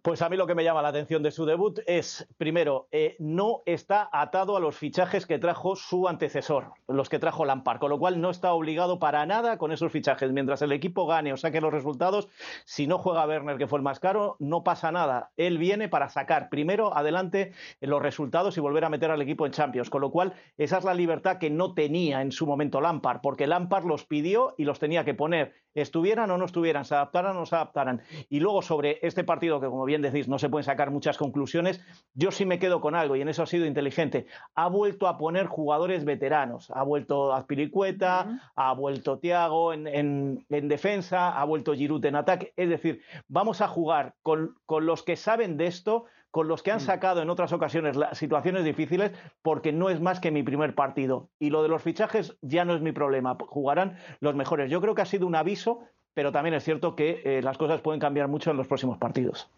Pues 0.02 0.22
a 0.22 0.28
mí 0.28 0.36
lo 0.36 0.46
que 0.46 0.54
me 0.54 0.64
llama 0.64 0.82
la 0.82 0.88
atención 0.88 1.22
de 1.22 1.30
su 1.30 1.44
debut 1.44 1.80
es, 1.86 2.26
primero, 2.38 2.88
eh, 2.90 3.16
no 3.18 3.62
está 3.66 4.08
atado 4.12 4.56
a 4.56 4.60
los 4.60 4.76
fichajes 4.76 5.26
que 5.26 5.38
trajo 5.38 5.76
su 5.76 6.08
antecesor, 6.08 6.72
los 6.88 7.08
que 7.08 7.18
trajo 7.18 7.44
Lampard, 7.44 7.78
con 7.78 7.90
lo 7.90 7.98
cual 7.98 8.20
no 8.20 8.30
está 8.30 8.52
obligado 8.52 8.98
para 8.98 9.24
nada 9.26 9.58
con 9.58 9.72
esos 9.72 9.92
fichajes. 9.92 10.32
Mientras 10.32 10.62
el 10.62 10.72
equipo 10.72 11.06
gane 11.06 11.32
o 11.32 11.36
saque 11.36 11.60
los 11.60 11.72
resultados, 11.72 12.19
si 12.64 12.86
no 12.86 12.98
juega 12.98 13.26
Werner, 13.26 13.56
que 13.56 13.66
fue 13.66 13.78
el 13.78 13.82
más 13.82 14.00
caro, 14.00 14.36
no 14.38 14.62
pasa 14.64 14.92
nada. 14.92 15.30
Él 15.36 15.58
viene 15.58 15.88
para 15.88 16.08
sacar 16.08 16.48
primero 16.48 16.96
adelante 16.96 17.52
los 17.80 18.02
resultados 18.02 18.56
y 18.56 18.60
volver 18.60 18.84
a 18.84 18.90
meter 18.90 19.10
al 19.10 19.22
equipo 19.22 19.46
en 19.46 19.52
Champions. 19.52 19.90
Con 19.90 20.00
lo 20.00 20.10
cual, 20.10 20.34
esa 20.58 20.78
es 20.78 20.84
la 20.84 20.94
libertad 20.94 21.38
que 21.38 21.50
no 21.50 21.74
tenía 21.74 22.22
en 22.22 22.32
su 22.32 22.46
momento 22.46 22.80
Lampard, 22.80 23.20
porque 23.22 23.46
Lampard 23.46 23.84
los 23.84 24.04
pidió 24.04 24.54
y 24.58 24.64
los 24.64 24.78
tenía 24.78 25.04
que 25.04 25.14
poner, 25.14 25.54
estuvieran 25.74 26.30
o 26.30 26.38
no 26.38 26.44
estuvieran, 26.44 26.84
se 26.84 26.94
adaptaran 26.94 27.36
o 27.36 27.40
no 27.40 27.46
se 27.46 27.54
adaptaran. 27.54 28.02
Y 28.28 28.40
luego, 28.40 28.62
sobre 28.62 28.98
este 29.02 29.24
partido, 29.24 29.60
que 29.60 29.68
como 29.68 29.84
bien 29.84 30.02
decís, 30.02 30.28
no 30.28 30.38
se 30.38 30.48
pueden 30.48 30.64
sacar 30.64 30.90
muchas 30.90 31.16
conclusiones, 31.16 31.80
yo 32.14 32.30
sí 32.30 32.44
me 32.44 32.58
quedo 32.58 32.80
con 32.80 32.94
algo, 32.94 33.16
y 33.16 33.22
en 33.22 33.28
eso 33.28 33.42
ha 33.42 33.46
sido 33.46 33.66
inteligente. 33.66 34.26
Ha 34.54 34.68
vuelto 34.68 35.06
a 35.06 35.18
poner 35.18 35.46
jugadores 35.46 36.04
veteranos. 36.04 36.70
Ha 36.74 36.82
vuelto 36.82 37.32
Azpilicueta, 37.32 38.50
ha 38.54 38.72
vuelto 38.74 39.18
Tiago 39.18 39.72
en, 39.72 39.86
en, 39.86 40.68
defensa, 40.68 41.30
ha 41.30 41.44
vuelto 41.44 41.74
Giroud 41.74 42.00
en 42.10 42.16
ataque. 42.16 42.52
Es 42.56 42.68
decir, 42.68 43.02
vamos 43.26 43.62
a 43.62 43.68
jugar 43.68 44.14
con, 44.22 44.56
con 44.66 44.84
los 44.84 45.02
que 45.02 45.16
saben 45.16 45.56
de 45.56 45.66
esto, 45.66 46.04
con 46.30 46.46
los 46.46 46.62
que 46.62 46.70
han 46.70 46.78
mm. 46.78 46.80
sacado 46.80 47.22
en 47.22 47.30
otras 47.30 47.52
ocasiones 47.52 47.96
las 47.96 48.18
situaciones 48.18 48.64
difíciles, 48.64 49.12
porque 49.42 49.72
no 49.72 49.88
es 49.90 50.00
más 50.00 50.20
que 50.20 50.30
mi 50.30 50.42
primer 50.42 50.74
partido. 50.74 51.30
Y 51.38 51.50
lo 51.50 51.62
de 51.62 51.68
los 51.68 51.82
fichajes 51.82 52.36
ya 52.42 52.64
no 52.64 52.74
es 52.74 52.82
mi 52.82 52.92
problema, 52.92 53.36
jugarán 53.48 53.96
los 54.20 54.34
mejores. 54.34 54.70
Yo 54.70 54.80
creo 54.80 54.94
que 54.94 55.02
ha 55.02 55.06
sido 55.06 55.26
un 55.26 55.34
aviso, 55.34 55.80
pero 56.14 56.32
también 56.32 56.54
es 56.54 56.64
cierto 56.64 56.94
que 56.94 57.22
eh, 57.24 57.42
las 57.42 57.56
cosas 57.58 57.80
pueden 57.80 58.00
cambiar 58.00 58.28
mucho 58.28 58.50
en 58.50 58.56
los 58.56 58.66
próximos 58.66 58.98
partidos. 58.98 59.48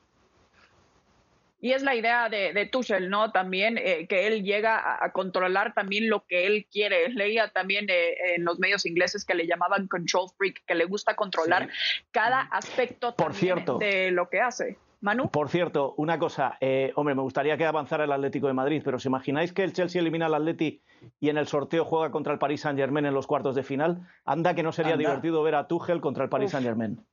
Y 1.63 1.75
es 1.75 1.85
la 1.85 1.95
idea 1.95 2.29
de, 2.29 2.53
de 2.53 2.67
Tuchel, 2.67 3.09
¿no? 3.09 3.31
También 3.31 3.79
eh, 3.79 4.09
que 4.09 4.27
él 4.27 4.43
llega 4.43 4.99
a, 5.01 5.13
controlar 5.13 5.75
también 5.75 6.11
lo 6.11 6.27
que 6.27 6.45
él 6.45 6.67
quiere. 6.69 7.09
Leía 7.11 7.51
también 7.51 7.87
eh, 7.89 8.35
en 8.35 8.45
los 8.45 8.59
medios 8.59 8.85
ingleses 8.85 9.25
que 9.25 9.35
le 9.35 9.47
llamaban 9.47 9.87
control 9.87 10.29
freak, 10.37 10.65
que 10.67 10.75
le 10.75 10.87
gusta 10.87 11.15
controlar 11.15 11.69
cada 12.11 12.41
aspecto 12.41 13.15
Por 13.15 13.33
cierto, 13.33 13.79
de 13.79 14.11
lo 14.11 14.29
que 14.29 14.41
hace. 14.41 14.77
Manu. 15.01 15.31
Por 15.31 15.51
cierto, 15.51 15.95
una 15.99 16.19
cosa, 16.19 16.59
eh, 16.61 16.93
hombre, 16.97 17.15
me 17.15 17.23
gustaría 17.23 17.57
que 17.57 17.65
avanzara 17.65 18.05
el 18.05 18.13
Atlético 18.13 18.49
de 18.49 18.55
Madrid, 18.55 18.83
pero 18.85 18.97
¿os 18.97 19.07
imagináis 19.07 19.53
que 19.53 19.63
el 19.63 19.73
Chelsea 19.73 20.01
elimina 20.01 20.27
al 20.27 20.35
Atleti 20.35 20.83
y 21.21 21.29
en 21.29 21.37
el 21.37 21.47
sorteo 21.47 21.85
juega 21.85 22.11
contra 22.11 22.33
el 22.33 22.41
Paris 22.41 22.63
Saint 22.63 22.79
Germain 22.79 23.07
en 23.07 23.15
los 23.15 23.29
cuartos 23.29 23.55
de 23.55 23.63
final? 23.63 24.09
Anda 24.25 24.57
que 24.57 24.65
no 24.65 24.73
sería 24.73 24.97
divertido 24.97 25.45
ver 25.45 25.55
a 25.55 25.69
Tuchel 25.69 26.01
contra 26.01 26.25
el 26.25 26.31
Paris 26.31 26.51
Saint 26.51 26.67
Germain. 26.67 27.07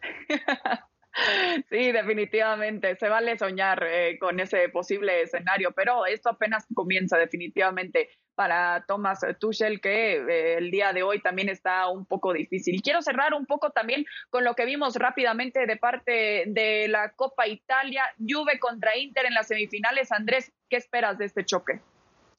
Sí, 1.70 1.92
definitivamente. 1.92 2.96
Se 2.96 3.08
vale 3.08 3.38
soñar 3.38 3.82
eh, 3.88 4.18
con 4.18 4.38
ese 4.38 4.68
posible 4.68 5.22
escenario, 5.22 5.72
pero 5.72 6.06
esto 6.06 6.30
apenas 6.30 6.66
comienza 6.74 7.16
definitivamente 7.16 8.10
para 8.34 8.84
Thomas 8.86 9.20
Tuchel, 9.40 9.80
que 9.80 10.16
eh, 10.16 10.58
el 10.58 10.70
día 10.70 10.92
de 10.92 11.02
hoy 11.02 11.20
también 11.20 11.48
está 11.48 11.88
un 11.88 12.04
poco 12.04 12.32
difícil. 12.32 12.82
Quiero 12.82 13.00
cerrar 13.00 13.34
un 13.34 13.46
poco 13.46 13.70
también 13.70 14.04
con 14.30 14.44
lo 14.44 14.54
que 14.54 14.66
vimos 14.66 14.96
rápidamente 14.96 15.66
de 15.66 15.76
parte 15.76 16.44
de 16.46 16.86
la 16.88 17.12
Copa 17.12 17.46
Italia, 17.46 18.04
Juve 18.18 18.58
contra 18.58 18.96
Inter 18.96 19.26
en 19.26 19.34
las 19.34 19.48
semifinales. 19.48 20.12
Andrés, 20.12 20.52
¿qué 20.68 20.76
esperas 20.76 21.18
de 21.18 21.24
este 21.24 21.44
choque? 21.44 21.80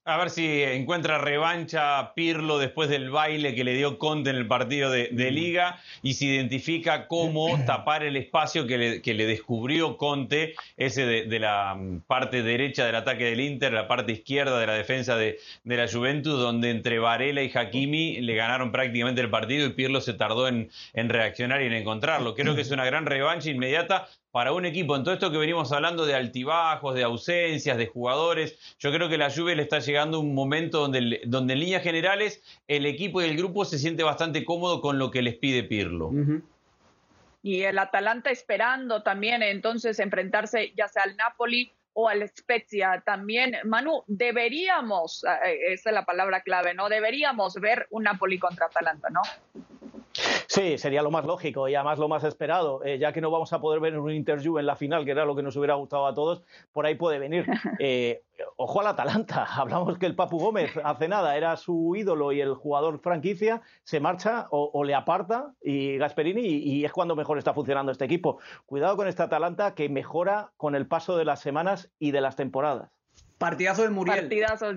A 0.08 0.16
ver 0.16 0.30
si 0.30 0.64
encuentra 0.64 1.18
revancha 1.18 2.14
Pirlo 2.14 2.60
después 2.60 2.88
del 2.88 3.10
baile 3.10 3.54
que 3.56 3.66
le 3.66 3.74
dio 3.74 4.00
Conte 4.00 4.30
en 4.30 4.38
el 4.38 4.48
partido 4.48 4.90
de, 4.90 5.10
Mm. 5.12 5.34
Liga 5.34 5.82
y 6.02 6.14
se 6.14 6.26
identifica 6.26 7.08
cómo 7.08 7.60
tapar 7.66 8.04
el 8.04 8.16
espacio 8.16 8.66
que 8.68 8.78
le, 8.78 9.26
descubrió 9.26 9.98
Conte, 9.98 10.56
ese 10.78 11.06
de, 11.06 11.40
la 11.40 11.76
mm, 11.76 12.04
parte 12.08 12.42
derecha 12.42 12.86
del 12.86 12.96
ataque 12.96 13.26
del 13.26 13.42
Inter, 13.42 13.74
la 13.74 13.90
parte 13.90 14.14
izquierda 14.14 14.58
de 14.58 14.68
la 14.68 14.76
defensa 14.76 15.18
de, 15.18 15.40
la 15.66 15.90
Juventus, 15.90 16.40
donde 16.40 16.70
entre 16.70 17.00
Varela 17.00 17.44
y 17.44 17.52
Hakimi 17.54 18.22
le 18.22 18.36
ganaron 18.36 18.72
prácticamente 18.72 19.20
el 19.20 19.30
partido 19.30 19.68
y 19.68 19.72
Pirlo 19.72 20.00
se 20.00 20.14
tardó 20.14 20.48
en, 20.48 20.70
en 20.94 21.10
reaccionar 21.10 21.62
y 21.62 21.66
en 21.66 21.74
encontrarlo. 21.74 22.34
Creo 22.34 22.56
que 22.56 22.62
es 22.62 22.72
una 22.72 22.86
gran 22.86 23.06
revancha 23.06 23.50
inmediata 23.50 24.08
para 24.38 24.52
un 24.52 24.68
equipo, 24.68 24.96
en 24.96 25.04
todo 25.04 25.16
esto 25.16 25.32
que 25.32 25.38
venimos 25.40 25.72
hablando 25.72 26.06
de 26.06 26.14
altibajos, 26.14 26.94
de 26.94 27.02
ausencias, 27.02 27.76
de 27.76 27.88
jugadores, 27.88 28.76
yo 28.78 28.94
creo 28.94 29.10
que 29.10 29.18
la 29.18 29.32
Juve 29.32 29.56
le 29.56 29.64
está 29.64 29.80
llegando 29.80 30.20
un 30.20 30.36
momento 30.36 30.82
donde, 30.82 31.22
donde 31.26 31.54
en 31.54 31.60
líneas 31.60 31.82
generales 31.82 32.44
el 32.68 32.86
equipo 32.86 33.20
y 33.20 33.26
el 33.26 33.36
grupo 33.36 33.66
se 33.66 33.80
siente 33.80 34.04
bastante 34.04 34.46
cómodo 34.46 34.80
con 34.80 35.00
lo 35.00 35.10
que 35.10 35.24
les 35.24 35.38
pide 35.38 35.64
Pirlo. 35.64 36.12
Y 37.42 37.64
el 37.64 37.80
Atalanta 37.80 38.30
esperando 38.30 39.02
también 39.02 39.42
entonces 39.42 39.98
enfrentarse 39.98 40.72
ya 40.78 40.88
sea 40.88 41.02
al 41.02 41.18
Napoli 41.18 41.72
o 41.94 42.08
al 42.08 42.22
Spezia 42.30 43.02
también. 43.04 43.56
Manu, 43.64 44.04
deberíamos, 44.06 45.24
eh, 45.48 45.74
esa 45.74 45.90
es 45.90 45.94
la 45.96 46.06
palabra 46.06 46.42
clave, 46.42 46.76
¿no? 46.76 46.90
Deberíamos 46.90 47.56
ver 47.56 47.88
un 47.90 48.04
Napoli 48.04 48.38
contra 48.38 48.68
Atalanta, 48.68 49.10
¿no? 49.10 49.24
Sí, 50.48 50.78
sería 50.78 51.02
lo 51.02 51.12
más 51.12 51.26
lógico 51.26 51.68
y 51.68 51.76
además 51.76 52.00
lo 52.00 52.08
más 52.08 52.24
esperado, 52.24 52.84
eh, 52.86 52.98
ya 52.98 53.12
que 53.12 53.20
no 53.20 53.30
vamos 53.30 53.52
a 53.52 53.60
poder 53.60 53.82
ver 53.82 54.00
un 54.00 54.12
interview 54.12 54.58
en 54.58 54.66
la 54.66 54.78
final, 54.78 55.04
que 55.04 55.12
era 55.12 55.26
lo 55.26 55.36
que 55.36 55.44
nos 55.44 55.58
hubiera 55.58 55.76
gustado 55.76 56.08
a 56.08 56.14
todos, 56.14 56.44
por 56.72 56.86
ahí 56.86 56.96
puede 56.96 57.20
venir. 57.20 57.46
Eh, 57.80 58.24
ojo 58.56 58.82
al 58.82 58.88
Atalanta, 58.88 59.44
hablamos 59.56 59.98
que 59.98 60.06
el 60.08 60.16
Papu 60.16 60.40
Gómez 60.40 60.72
hace 60.84 61.08
nada 61.08 61.38
era 61.38 61.56
su 61.58 61.96
ídolo 61.96 62.32
y 62.32 62.42
el 62.42 62.56
jugador 62.56 63.00
franquicia, 63.00 63.62
se 63.84 64.00
marcha 64.00 64.48
o, 64.50 64.84
le 64.84 64.96
aparta 64.96 65.54
y 65.62 65.98
Gasperini 65.98 66.42
y, 66.42 66.86
es 66.86 66.92
cuando 66.92 67.16
mejor 67.16 67.38
está 67.38 67.54
funcionando 67.54 67.92
este 67.92 68.06
equipo. 68.06 68.40
Cuidado 68.66 68.96
con 68.96 69.08
este 69.08 69.22
Atalanta 69.22 69.76
que 69.76 69.90
mejora 69.90 70.52
con 70.58 70.76
el 70.76 70.88
paso 70.88 71.18
de 71.18 71.26
las 71.26 71.40
semanas 71.40 71.92
y 72.00 72.12
de 72.12 72.22
las 72.22 72.36
temporadas. 72.36 72.90
Partidazo 73.38 73.84
de 73.84 73.90
Muriel. 73.90 74.22
Partidazo. 74.22 74.74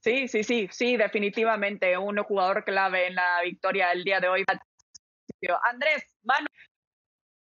Sí, 0.00 0.26
sí, 0.28 0.42
sí, 0.42 0.68
sí, 0.70 0.96
definitivamente 0.96 1.96
un 1.96 2.18
jugador 2.18 2.64
clave 2.64 3.06
en 3.06 3.14
la 3.14 3.40
victoria 3.44 3.88
del 3.90 4.04
día 4.04 4.20
de 4.20 4.28
hoy. 4.28 4.44
Andrés, 5.70 6.04
Manu, 6.22 6.46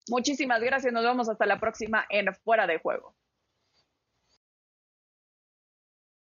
muchísimas 0.09 0.61
gracias. 0.61 0.93
Nos 0.93 1.05
vemos 1.05 1.29
hasta 1.29 1.47
la 1.47 1.59
próxima 1.59 2.07
en 2.09 2.35
Fuera 2.35 2.67
de 2.67 2.79
Juego. 2.79 3.15